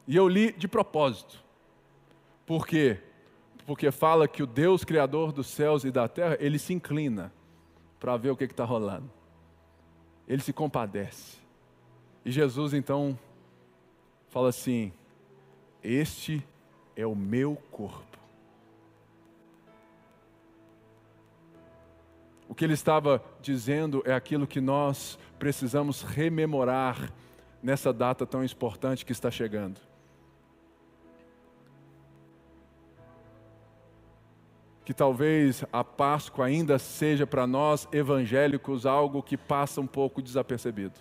[0.06, 1.42] E eu li de propósito.
[2.46, 3.00] Por quê?
[3.66, 7.32] Porque fala que o Deus Criador dos céus e da terra, ele se inclina
[7.98, 9.10] para ver o que está rolando.
[10.28, 11.38] Ele se compadece.
[12.26, 13.18] E Jesus então
[14.28, 14.92] fala assim:
[15.82, 16.46] Este
[16.94, 18.11] é o meu corpo.
[22.52, 27.10] O que ele estava dizendo é aquilo que nós precisamos rememorar
[27.64, 29.80] nessa data tão importante que está chegando.
[34.84, 40.99] que talvez a Páscoa ainda seja para nós evangélicos algo que passa um pouco desapercebido.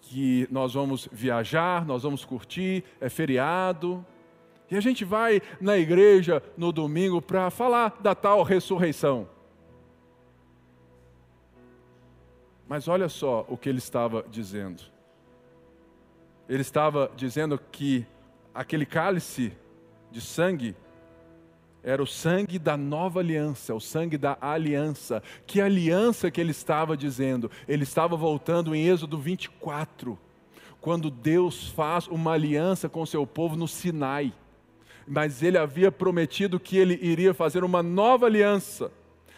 [0.00, 4.04] Que nós vamos viajar, nós vamos curtir, é feriado,
[4.72, 9.28] e a gente vai na igreja no domingo para falar da tal ressurreição.
[12.66, 14.82] Mas olha só o que ele estava dizendo.
[16.48, 18.06] Ele estava dizendo que
[18.54, 19.52] aquele cálice
[20.10, 20.74] de sangue
[21.82, 25.22] era o sangue da nova aliança, o sangue da aliança.
[25.46, 27.50] Que aliança que ele estava dizendo?
[27.68, 30.18] Ele estava voltando em Êxodo 24,
[30.80, 34.32] quando Deus faz uma aliança com seu povo no Sinai.
[35.06, 38.90] Mas ele havia prometido que ele iria fazer uma nova aliança.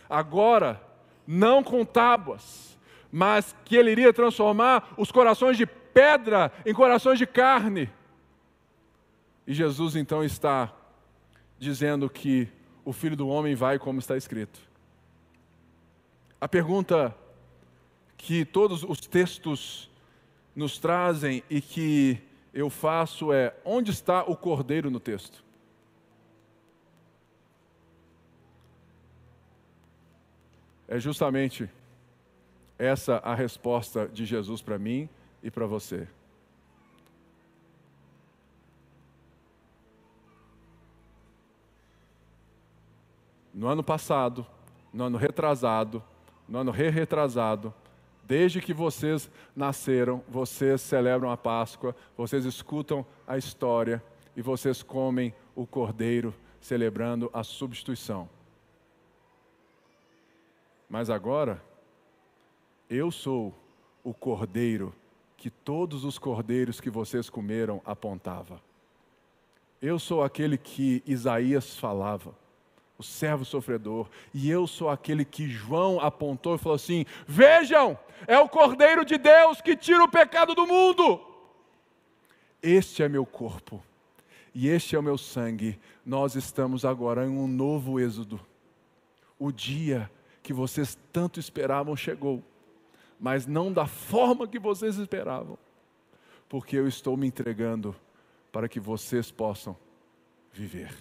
[0.09, 0.81] Agora,
[1.27, 2.79] não com tábuas,
[3.11, 7.91] mas que ele iria transformar os corações de pedra em corações de carne
[9.47, 10.75] e Jesus então está
[11.59, 12.49] dizendo que
[12.85, 14.59] o filho do homem vai como está escrito.
[16.41, 17.15] A pergunta
[18.17, 19.91] que todos os textos
[20.57, 22.19] nos trazem e que
[22.55, 25.44] eu faço é: onde está o cordeiro no texto?
[30.95, 31.69] É justamente
[32.79, 35.09] essa a resposta de Jesus para mim
[35.43, 36.07] e para você.
[43.53, 44.47] no ano passado,
[44.93, 46.01] no ano retrasado,
[46.49, 47.75] no ano re-retrasado,
[48.23, 54.01] desde que vocês nasceram, vocês celebram a Páscoa, vocês escutam a história
[54.37, 58.29] e vocês comem o cordeiro, celebrando a substituição.
[60.95, 61.61] Mas agora,
[62.89, 63.53] eu sou
[64.05, 64.95] o cordeiro
[65.37, 68.63] que todos os cordeiros que vocês comeram apontava.
[69.83, 72.33] Eu sou aquele que Isaías falava
[72.97, 78.39] o servo sofredor, e eu sou aquele que João apontou e falou assim: Vejam, é
[78.39, 81.21] o Cordeiro de Deus que tira o pecado do mundo.
[82.63, 83.83] Este é meu corpo
[84.55, 85.77] e este é o meu sangue.
[86.07, 88.39] Nós estamos agora em um novo êxodo.
[89.37, 90.09] O dia
[90.45, 92.43] que vocês tanto esperavam chegou,
[93.19, 95.57] mas não da forma que vocês esperavam,
[96.51, 97.97] porque eu estou me entregando
[98.53, 99.75] para que vocês possam
[100.53, 100.95] viver.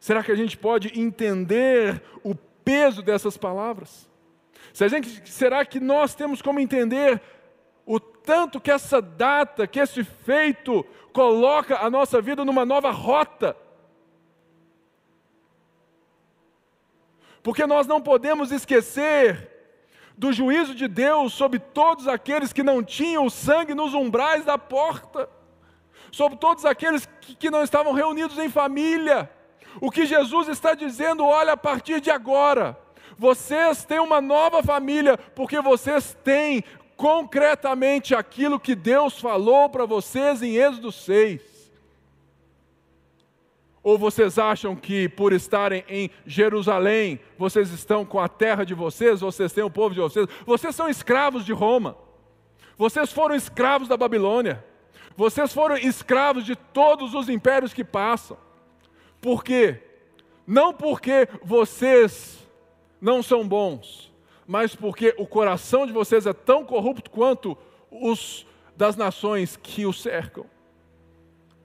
[0.00, 4.12] Será que a gente pode entender o peso dessas palavras?
[5.24, 7.22] será que nós temos como entender
[7.86, 13.56] o tanto que essa data, que esse feito, coloca a nossa vida numa nova rota?
[17.44, 19.50] Porque nós não podemos esquecer
[20.18, 25.28] do juízo de Deus sobre todos aqueles que não tinham sangue nos umbrais da porta,
[26.10, 29.30] sobre todos aqueles que, não estavam reunidos em família
[29.80, 32.78] o que Jesus está dizendo, olha, a partir de agora,
[33.18, 36.64] vocês têm uma nova família, porque vocês têm
[36.96, 41.53] concretamente aquilo que Deus falou para vocês em Êxodo 6.
[43.84, 49.20] Ou vocês acham que por estarem em Jerusalém, vocês estão com a terra de vocês,
[49.20, 50.26] vocês têm o povo de vocês?
[50.46, 51.94] Vocês são escravos de Roma.
[52.78, 54.64] Vocês foram escravos da Babilônia.
[55.14, 58.38] Vocês foram escravos de todos os impérios que passam.
[59.20, 59.82] Por quê?
[60.46, 62.42] Não porque vocês
[62.98, 64.10] não são bons,
[64.46, 67.56] mas porque o coração de vocês é tão corrupto quanto
[67.90, 70.46] os das nações que o cercam.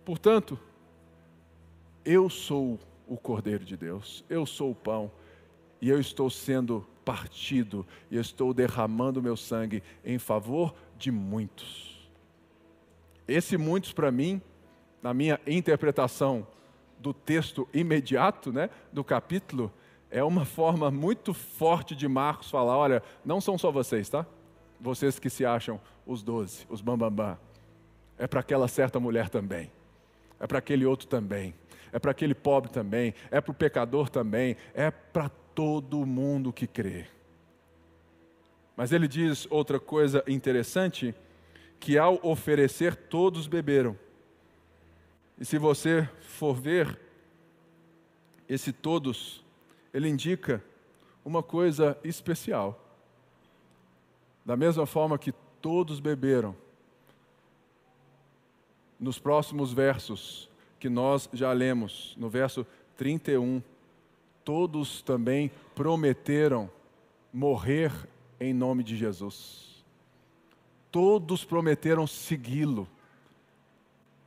[0.03, 0.59] Portanto,
[2.09, 5.11] eu sou o Cordeiro de Deus, eu sou o pão,
[5.79, 12.09] e eu estou sendo partido, e eu estou derramando meu sangue em favor de muitos.
[13.27, 14.41] Esse muitos, para mim,
[15.03, 16.47] na minha interpretação
[16.97, 19.71] do texto imediato, né, do capítulo,
[20.09, 24.25] é uma forma muito forte de Marcos falar: olha, não são só vocês, tá?
[24.81, 27.27] Vocês que se acham os doze, os bambambam.
[27.27, 27.37] Bam, bam.
[28.17, 29.71] É para aquela certa mulher também.
[30.39, 31.53] É para aquele outro também.
[31.91, 33.13] É para aquele pobre também.
[33.31, 34.55] É para o pecador também.
[34.73, 37.05] É para todo mundo que crê.
[38.75, 41.13] Mas ele diz outra coisa interessante:
[41.79, 43.97] que ao oferecer, todos beberam.
[45.37, 46.99] E se você for ver,
[48.47, 49.43] esse todos,
[49.93, 50.63] ele indica
[51.23, 52.85] uma coisa especial.
[54.45, 55.31] Da mesma forma que
[55.61, 56.55] todos beberam,
[58.99, 60.48] nos próximos versos
[60.79, 62.65] que nós já lemos, no verso
[62.97, 63.61] 31,
[64.43, 66.69] todos também prometeram
[67.31, 67.91] morrer
[68.39, 69.83] em nome de Jesus.
[70.91, 72.87] Todos prometeram segui-lo.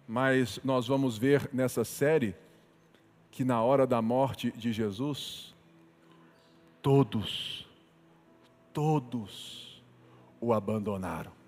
[0.06, 2.36] Mas nós vamos ver nessa série
[3.30, 5.54] que na hora da morte de Jesus,
[6.82, 7.66] todos,
[8.72, 9.82] todos
[10.40, 11.41] o abandonaram.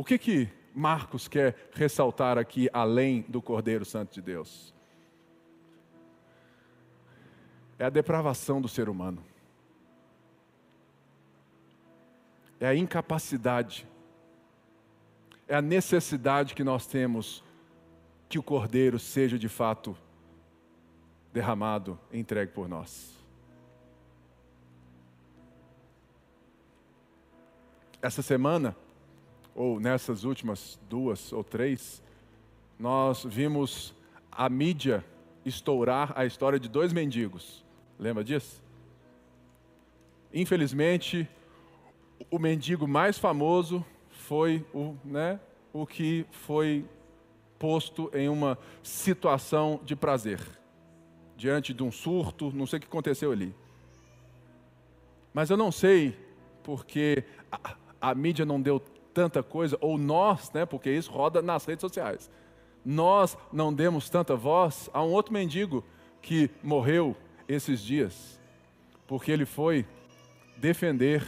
[0.00, 4.72] O que que Marcos quer ressaltar aqui além do Cordeiro Santo de Deus?
[7.78, 9.22] É a depravação do ser humano.
[12.58, 13.86] É a incapacidade.
[15.46, 17.44] É a necessidade que nós temos
[18.26, 19.94] que o Cordeiro seja de fato
[21.30, 23.22] derramado entregue por nós.
[28.00, 28.74] Essa semana,
[29.54, 32.02] ou nessas últimas duas ou três,
[32.78, 33.94] nós vimos
[34.30, 35.04] a mídia
[35.44, 37.64] estourar a história de dois mendigos.
[37.98, 38.62] Lembra disso?
[40.32, 41.28] Infelizmente,
[42.30, 45.40] o mendigo mais famoso foi o, né,
[45.72, 46.84] o que foi
[47.58, 50.40] posto em uma situação de prazer,
[51.36, 53.54] diante de um surto, não sei o que aconteceu ali.
[55.32, 56.16] Mas eu não sei
[56.62, 58.80] porque a, a mídia não deu
[59.12, 62.30] tanta coisa, ou nós, né, porque isso roda nas redes sociais,
[62.84, 65.84] nós não demos tanta voz a um outro mendigo
[66.22, 67.16] que morreu
[67.48, 68.40] esses dias,
[69.06, 69.86] porque ele foi
[70.56, 71.24] defender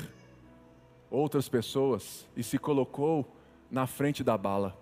[1.10, 3.26] outras pessoas e se colocou
[3.70, 4.78] na frente da bala.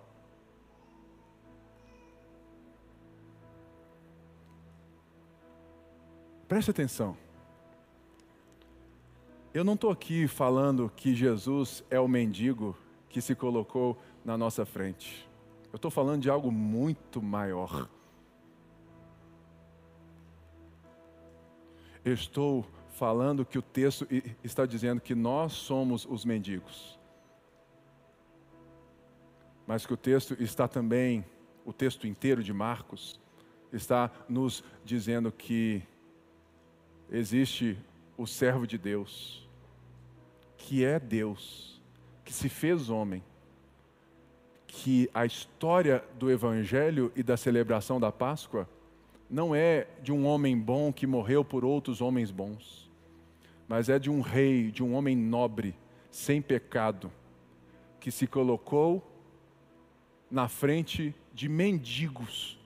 [6.47, 7.15] Preste atenção.
[9.53, 12.77] Eu não estou aqui falando que Jesus é o mendigo
[13.11, 15.29] que se colocou na nossa frente.
[15.71, 17.89] Eu estou falando de algo muito maior.
[22.03, 24.07] Estou falando que o texto
[24.43, 26.97] está dizendo que nós somos os mendigos.
[29.67, 31.23] Mas que o texto está também,
[31.65, 33.19] o texto inteiro de Marcos,
[33.71, 35.83] está nos dizendo que
[37.09, 37.77] existe
[38.17, 39.47] o servo de Deus,
[40.57, 41.70] que é Deus
[42.31, 43.21] que se fez homem,
[44.65, 48.69] que a história do Evangelho e da celebração da Páscoa
[49.29, 52.89] não é de um homem bom que morreu por outros homens bons,
[53.67, 55.75] mas é de um rei, de um homem nobre,
[56.09, 57.11] sem pecado,
[57.99, 59.05] que se colocou
[60.29, 62.57] na frente de mendigos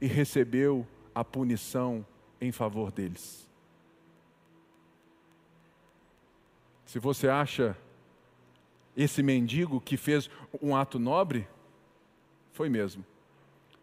[0.00, 2.06] e recebeu a punição
[2.40, 3.50] em favor deles.
[6.86, 7.76] Se você acha
[8.96, 10.28] esse mendigo que fez
[10.60, 11.46] um ato nobre?
[12.52, 13.04] Foi mesmo.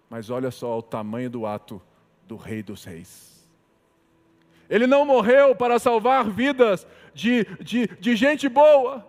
[0.09, 1.81] Mas olha só o tamanho do ato
[2.27, 3.47] do Rei dos Reis.
[4.69, 9.05] Ele não morreu para salvar vidas de, de, de gente boa.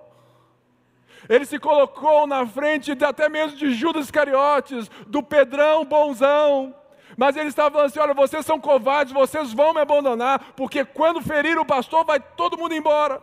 [1.28, 6.74] Ele se colocou na frente de, até mesmo de Judas Iscariotes, do Pedrão bonzão.
[7.16, 11.20] Mas ele estava falando assim: olha, vocês são covardes, vocês vão me abandonar, porque quando
[11.20, 13.20] ferir o pastor, vai todo mundo embora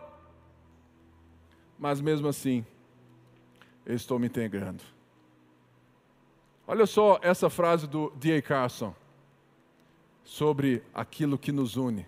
[1.78, 2.64] mas mesmo assim,
[3.84, 4.82] eu estou me integrando.
[6.66, 8.42] Olha só essa frase do D.A.
[8.42, 8.94] Carson
[10.24, 12.06] sobre aquilo que nos une.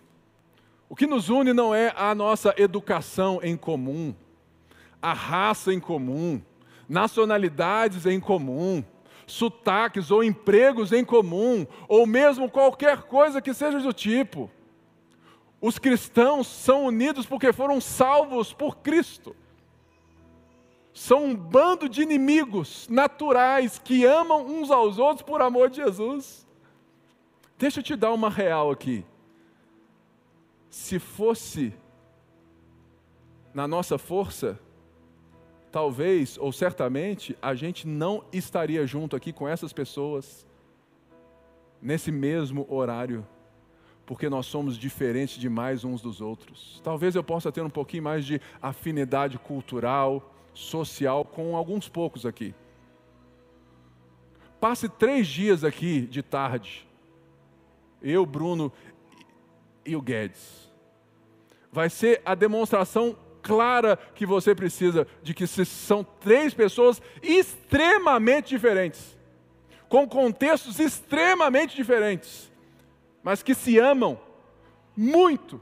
[0.88, 4.14] O que nos une não é a nossa educação em comum,
[5.00, 6.42] a raça em comum,
[6.88, 8.82] nacionalidades em comum,
[9.26, 14.50] sotaques ou empregos em comum, ou mesmo qualquer coisa que seja do tipo.
[15.60, 19.36] Os cristãos são unidos porque foram salvos por Cristo
[20.98, 26.44] são um bando de inimigos naturais que amam uns aos outros por amor de Jesus.
[27.56, 29.06] Deixa eu te dar uma real aqui.
[30.68, 31.72] Se fosse
[33.54, 34.58] na nossa força,
[35.70, 40.44] talvez ou certamente a gente não estaria junto aqui com essas pessoas
[41.80, 43.24] nesse mesmo horário,
[44.04, 46.80] porque nós somos diferentes demais uns dos outros.
[46.82, 52.52] Talvez eu possa ter um pouquinho mais de afinidade cultural, social com alguns poucos aqui.
[54.60, 56.86] Passe três dias aqui de tarde,
[58.02, 58.72] eu, Bruno
[59.86, 60.68] e o Guedes.
[61.70, 69.16] Vai ser a demonstração clara que você precisa de que são três pessoas extremamente diferentes,
[69.88, 72.50] com contextos extremamente diferentes,
[73.22, 74.18] mas que se amam
[74.96, 75.60] muito,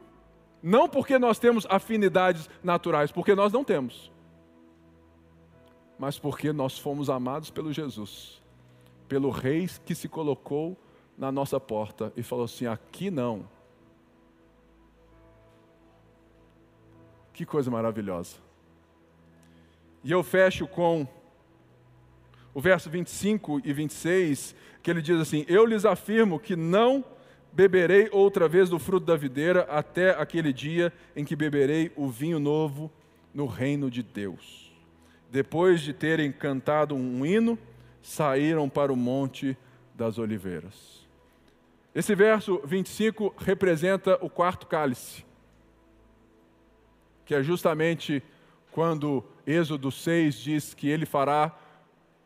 [0.62, 4.10] não porque nós temos afinidades naturais, porque nós não temos,
[5.98, 8.40] mas porque nós fomos amados pelo Jesus,
[9.08, 10.76] pelo Rei que se colocou
[11.16, 13.48] na nossa porta e falou assim: aqui não.
[17.32, 18.36] Que coisa maravilhosa.
[20.02, 21.06] E eu fecho com
[22.54, 27.04] o verso 25 e 26, que ele diz assim: Eu lhes afirmo que não
[27.52, 32.38] beberei outra vez do fruto da videira até aquele dia em que beberei o vinho
[32.38, 32.90] novo
[33.32, 34.65] no reino de Deus.
[35.30, 37.58] Depois de terem cantado um hino,
[38.02, 39.56] saíram para o monte
[39.94, 41.04] das oliveiras.
[41.94, 45.24] Esse verso 25 representa o quarto cálice,
[47.24, 48.22] que é justamente
[48.70, 51.56] quando Êxodo 6 diz que ele fará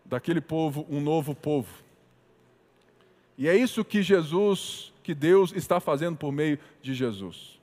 [0.04, 1.72] daquele povo um novo povo.
[3.38, 7.60] E é isso que Jesus, que Deus está fazendo por meio de Jesus.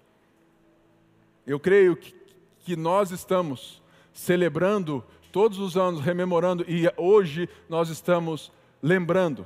[1.46, 2.16] Eu creio que,
[2.62, 3.82] que nós estamos
[4.14, 5.04] celebrando
[5.38, 9.46] todos os anos, rememorando, e hoje nós estamos lembrando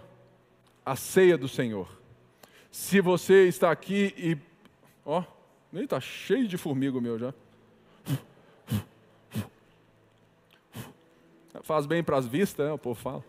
[0.85, 1.85] a ceia do Senhor.
[2.71, 4.37] Se você está aqui e.
[5.05, 5.21] Ó,
[5.69, 7.33] nem está cheio de formiga meu já.
[11.61, 12.71] Faz bem para as vistas, né?
[12.71, 13.21] O povo fala.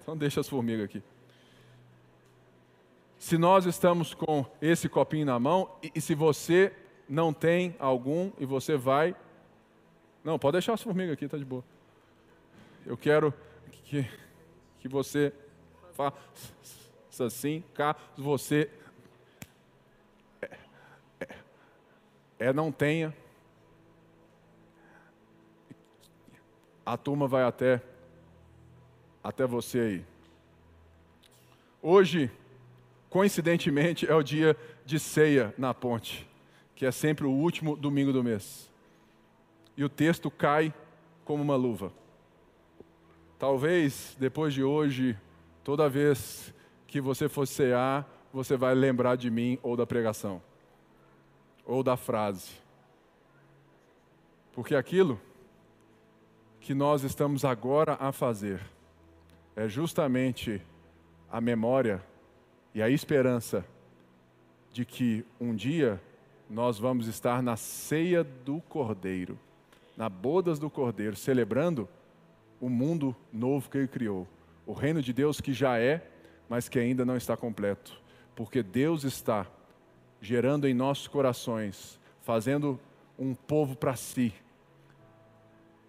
[0.00, 1.02] Então deixa as formigas aqui.
[3.18, 6.72] Se nós estamos com esse copinho na mão, e, e se você
[7.08, 9.12] não tem algum e você vai.
[10.22, 11.64] Não, pode deixar as formigas aqui, está de boa.
[12.86, 13.32] Eu quero
[13.84, 14.08] que,
[14.78, 15.32] que você
[15.94, 18.70] faça assim, caso você
[20.40, 20.58] é,
[21.20, 21.28] é,
[22.38, 23.14] é, não tenha,
[26.86, 27.82] a turma vai até
[29.22, 30.04] até você aí.
[31.82, 32.30] Hoje,
[33.08, 36.28] coincidentemente, é o dia de ceia na ponte,
[36.74, 38.70] que é sempre o último domingo do mês.
[39.76, 40.72] E o texto cai
[41.24, 41.92] como uma luva.
[43.40, 45.16] Talvez depois de hoje,
[45.64, 46.52] toda vez
[46.86, 50.42] que você for cear, você vai lembrar de mim ou da pregação,
[51.64, 52.50] ou da frase.
[54.52, 55.18] Porque aquilo
[56.60, 58.60] que nós estamos agora a fazer
[59.56, 60.60] é justamente
[61.32, 62.04] a memória
[62.74, 63.64] e a esperança
[64.70, 65.98] de que um dia
[66.48, 69.38] nós vamos estar na ceia do Cordeiro,
[69.96, 71.88] na bodas do Cordeiro, celebrando
[72.60, 74.28] o mundo novo que ele criou,
[74.66, 76.06] o reino de Deus que já é
[76.50, 78.02] mas que ainda não está completo,
[78.34, 79.46] porque Deus está
[80.20, 82.78] gerando em nossos corações, fazendo
[83.16, 84.34] um povo para si,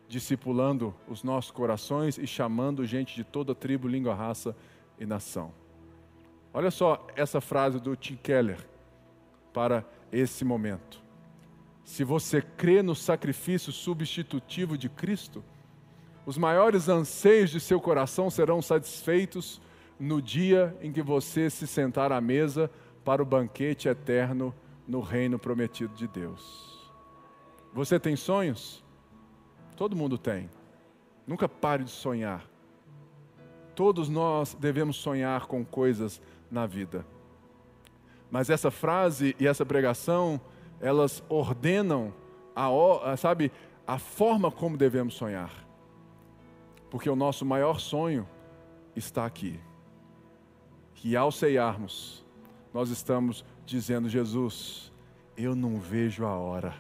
[0.07, 4.55] discipulando os nossos corações e chamando gente de toda tribo, língua, raça
[4.99, 5.51] e nação.
[6.53, 8.59] Olha só essa frase do Tim Keller
[9.51, 11.01] para esse momento.
[11.83, 15.43] Se você crê no sacrifício substitutivo de Cristo,
[16.25, 19.61] os maiores anseios de seu coração serão satisfeitos
[19.99, 22.69] no dia em que você se sentar à mesa
[23.03, 24.53] para o banquete eterno
[24.87, 26.91] no reino prometido de Deus.
[27.73, 28.83] Você tem sonhos?
[29.75, 30.49] Todo mundo tem.
[31.25, 32.45] Nunca pare de sonhar.
[33.75, 37.05] Todos nós devemos sonhar com coisas na vida.
[38.29, 40.39] Mas essa frase e essa pregação,
[40.79, 42.13] elas ordenam
[42.55, 43.51] a, sabe,
[43.87, 45.51] a forma como devemos sonhar.
[46.91, 48.29] Porque o nosso maior sonho
[48.95, 49.59] está aqui
[51.01, 52.23] que ao ceiarmos,
[52.71, 54.93] nós estamos dizendo: Jesus,
[55.35, 56.75] eu não vejo a hora.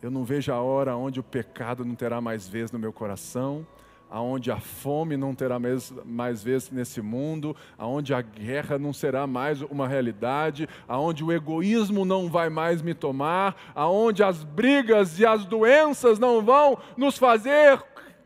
[0.00, 3.66] Eu não vejo a hora onde o pecado não terá mais vez no meu coração,
[4.08, 9.26] aonde a fome não terá mais, mais vez nesse mundo, aonde a guerra não será
[9.26, 15.26] mais uma realidade, aonde o egoísmo não vai mais me tomar, aonde as brigas e
[15.26, 17.82] as doenças não vão nos fazer,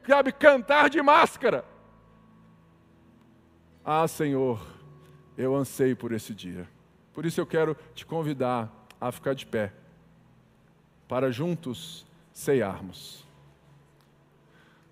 [0.09, 1.65] sabe, cantar de máscara.
[3.85, 4.59] Ah, Senhor,
[5.37, 6.67] eu anseio por esse dia.
[7.13, 9.73] Por isso eu quero te convidar a ficar de pé,
[11.07, 13.25] para juntos ceiarmos.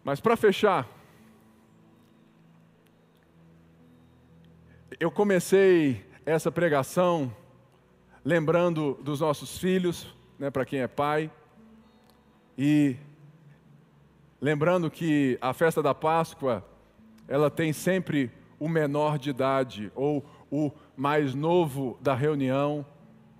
[0.04, 0.86] Mas para fechar,
[5.00, 7.34] eu comecei essa pregação
[8.24, 11.30] lembrando dos nossos filhos, né, para quem é pai,
[12.58, 12.96] e
[14.40, 16.64] lembrando que a festa da Páscoa,
[17.28, 22.86] ela tem sempre o menor de idade ou o mais novo da reunião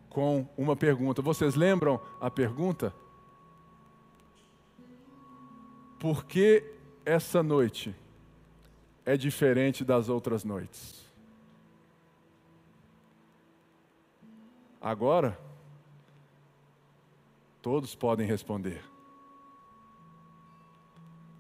[0.09, 1.23] com uma pergunta.
[1.23, 2.95] Vocês lembram a pergunta?
[5.99, 6.65] Por que
[7.05, 7.95] essa noite
[9.05, 11.07] é diferente das outras noites?
[14.81, 15.39] Agora,
[17.61, 18.96] todos podem responder.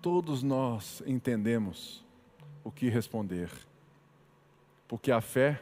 [0.07, 2.05] Todos nós entendemos
[2.63, 3.51] o que responder,
[4.87, 5.61] porque a fé,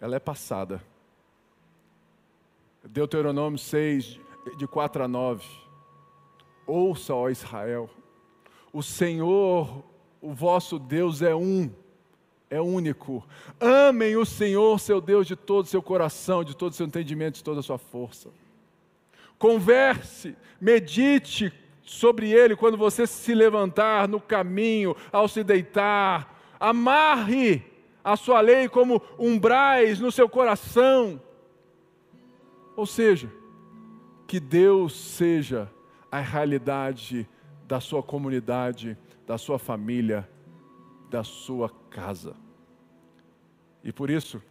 [0.00, 0.82] ela é passada.
[2.82, 4.18] Deuteronômio 6,
[4.56, 5.46] de 4 a 9.
[6.66, 7.90] Ouça, ó Israel,
[8.72, 9.84] o Senhor,
[10.18, 11.70] o vosso Deus é um
[12.48, 13.22] é único.
[13.60, 17.34] Amem o Senhor, seu Deus, de todo o seu coração, de todo o seu entendimento,
[17.34, 18.30] de toda a sua força.
[19.38, 21.52] Converse, medite
[21.84, 26.56] sobre ele quando você se levantar no caminho, ao se deitar.
[26.58, 27.62] Amarre
[28.02, 31.20] a sua lei como umbrais no seu coração.
[32.74, 33.30] Ou seja,
[34.26, 35.70] que Deus seja
[36.10, 37.28] a realidade
[37.68, 40.28] da sua comunidade, da sua família,
[41.10, 42.34] da sua casa.
[43.82, 44.42] E por isso,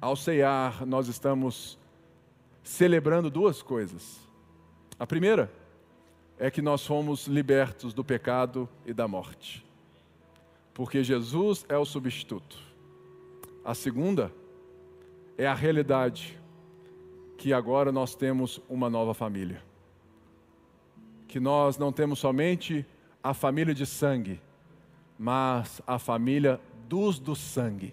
[0.00, 1.78] ao ceiar, nós estamos
[2.62, 4.20] celebrando duas coisas.
[4.98, 5.50] A primeira
[6.38, 9.64] é que nós fomos libertos do pecado e da morte,
[10.72, 12.58] porque Jesus é o substituto.
[13.64, 14.32] A segunda
[15.36, 16.38] é a realidade
[17.36, 19.62] que agora nós temos uma nova família.
[21.26, 22.86] Que nós não temos somente
[23.22, 24.40] a família de sangue,
[25.18, 27.92] mas a família dos do sangue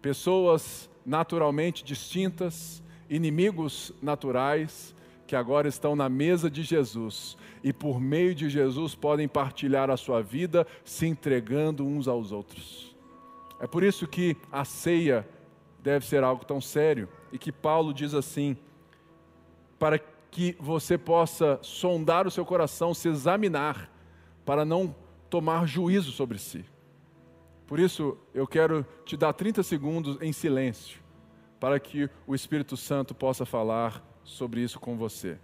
[0.00, 4.94] pessoas naturalmente distintas, inimigos naturais,
[5.28, 9.96] que agora estão na mesa de Jesus e por meio de Jesus podem partilhar a
[9.96, 12.96] sua vida se entregando uns aos outros.
[13.60, 15.28] É por isso que a ceia
[15.80, 18.56] deve ser algo tão sério e que Paulo diz assim:
[19.78, 20.00] para
[20.30, 23.92] que você possa sondar o seu coração, se examinar,
[24.46, 24.96] para não
[25.28, 26.64] tomar juízo sobre si.
[27.66, 31.02] Por isso, eu quero te dar 30 segundos em silêncio,
[31.60, 35.38] para que o Espírito Santo possa falar sobre isso com você.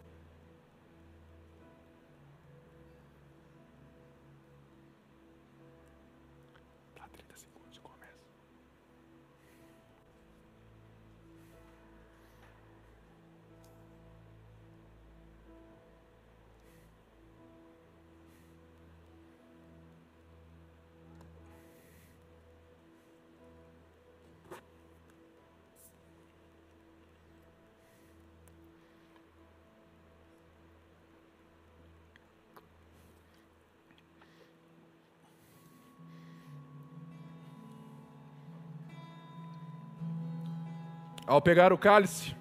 [41.27, 42.37] Ao pegar o cálice,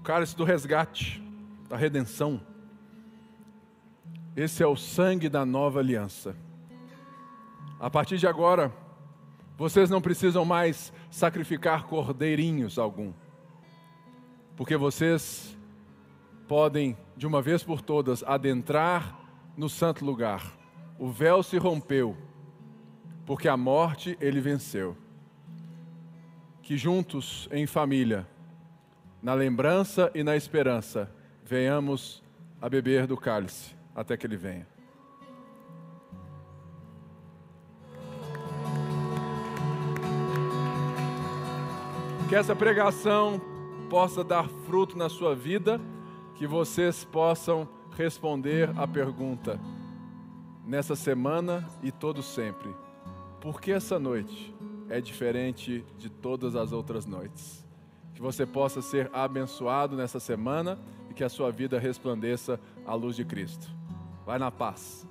[0.00, 1.22] o cálice do resgate,
[1.68, 2.40] da redenção,
[4.34, 6.34] esse é o sangue da nova aliança.
[7.78, 8.72] A partir de agora,
[9.58, 13.12] vocês não precisam mais sacrificar cordeirinhos algum,
[14.56, 15.54] porque vocês
[16.46, 19.18] podem, de uma vez por todas, adentrar
[19.54, 20.56] no santo lugar.
[20.98, 22.16] O véu se rompeu,
[23.26, 24.96] porque a morte ele venceu
[26.68, 28.28] que juntos, em família,
[29.22, 31.10] na lembrança e na esperança,
[31.42, 32.22] venhamos
[32.60, 34.68] a beber do cálice até que ele venha.
[42.28, 43.40] Que essa pregação
[43.88, 45.80] possa dar fruto na sua vida,
[46.34, 47.66] que vocês possam
[47.96, 49.58] responder a pergunta
[50.66, 52.68] nessa semana e todo sempre.
[53.40, 54.54] Por que essa noite?
[54.88, 57.66] É diferente de todas as outras noites.
[58.14, 60.78] Que você possa ser abençoado nessa semana
[61.10, 63.70] e que a sua vida resplandeça à luz de Cristo.
[64.26, 65.06] Vai na paz.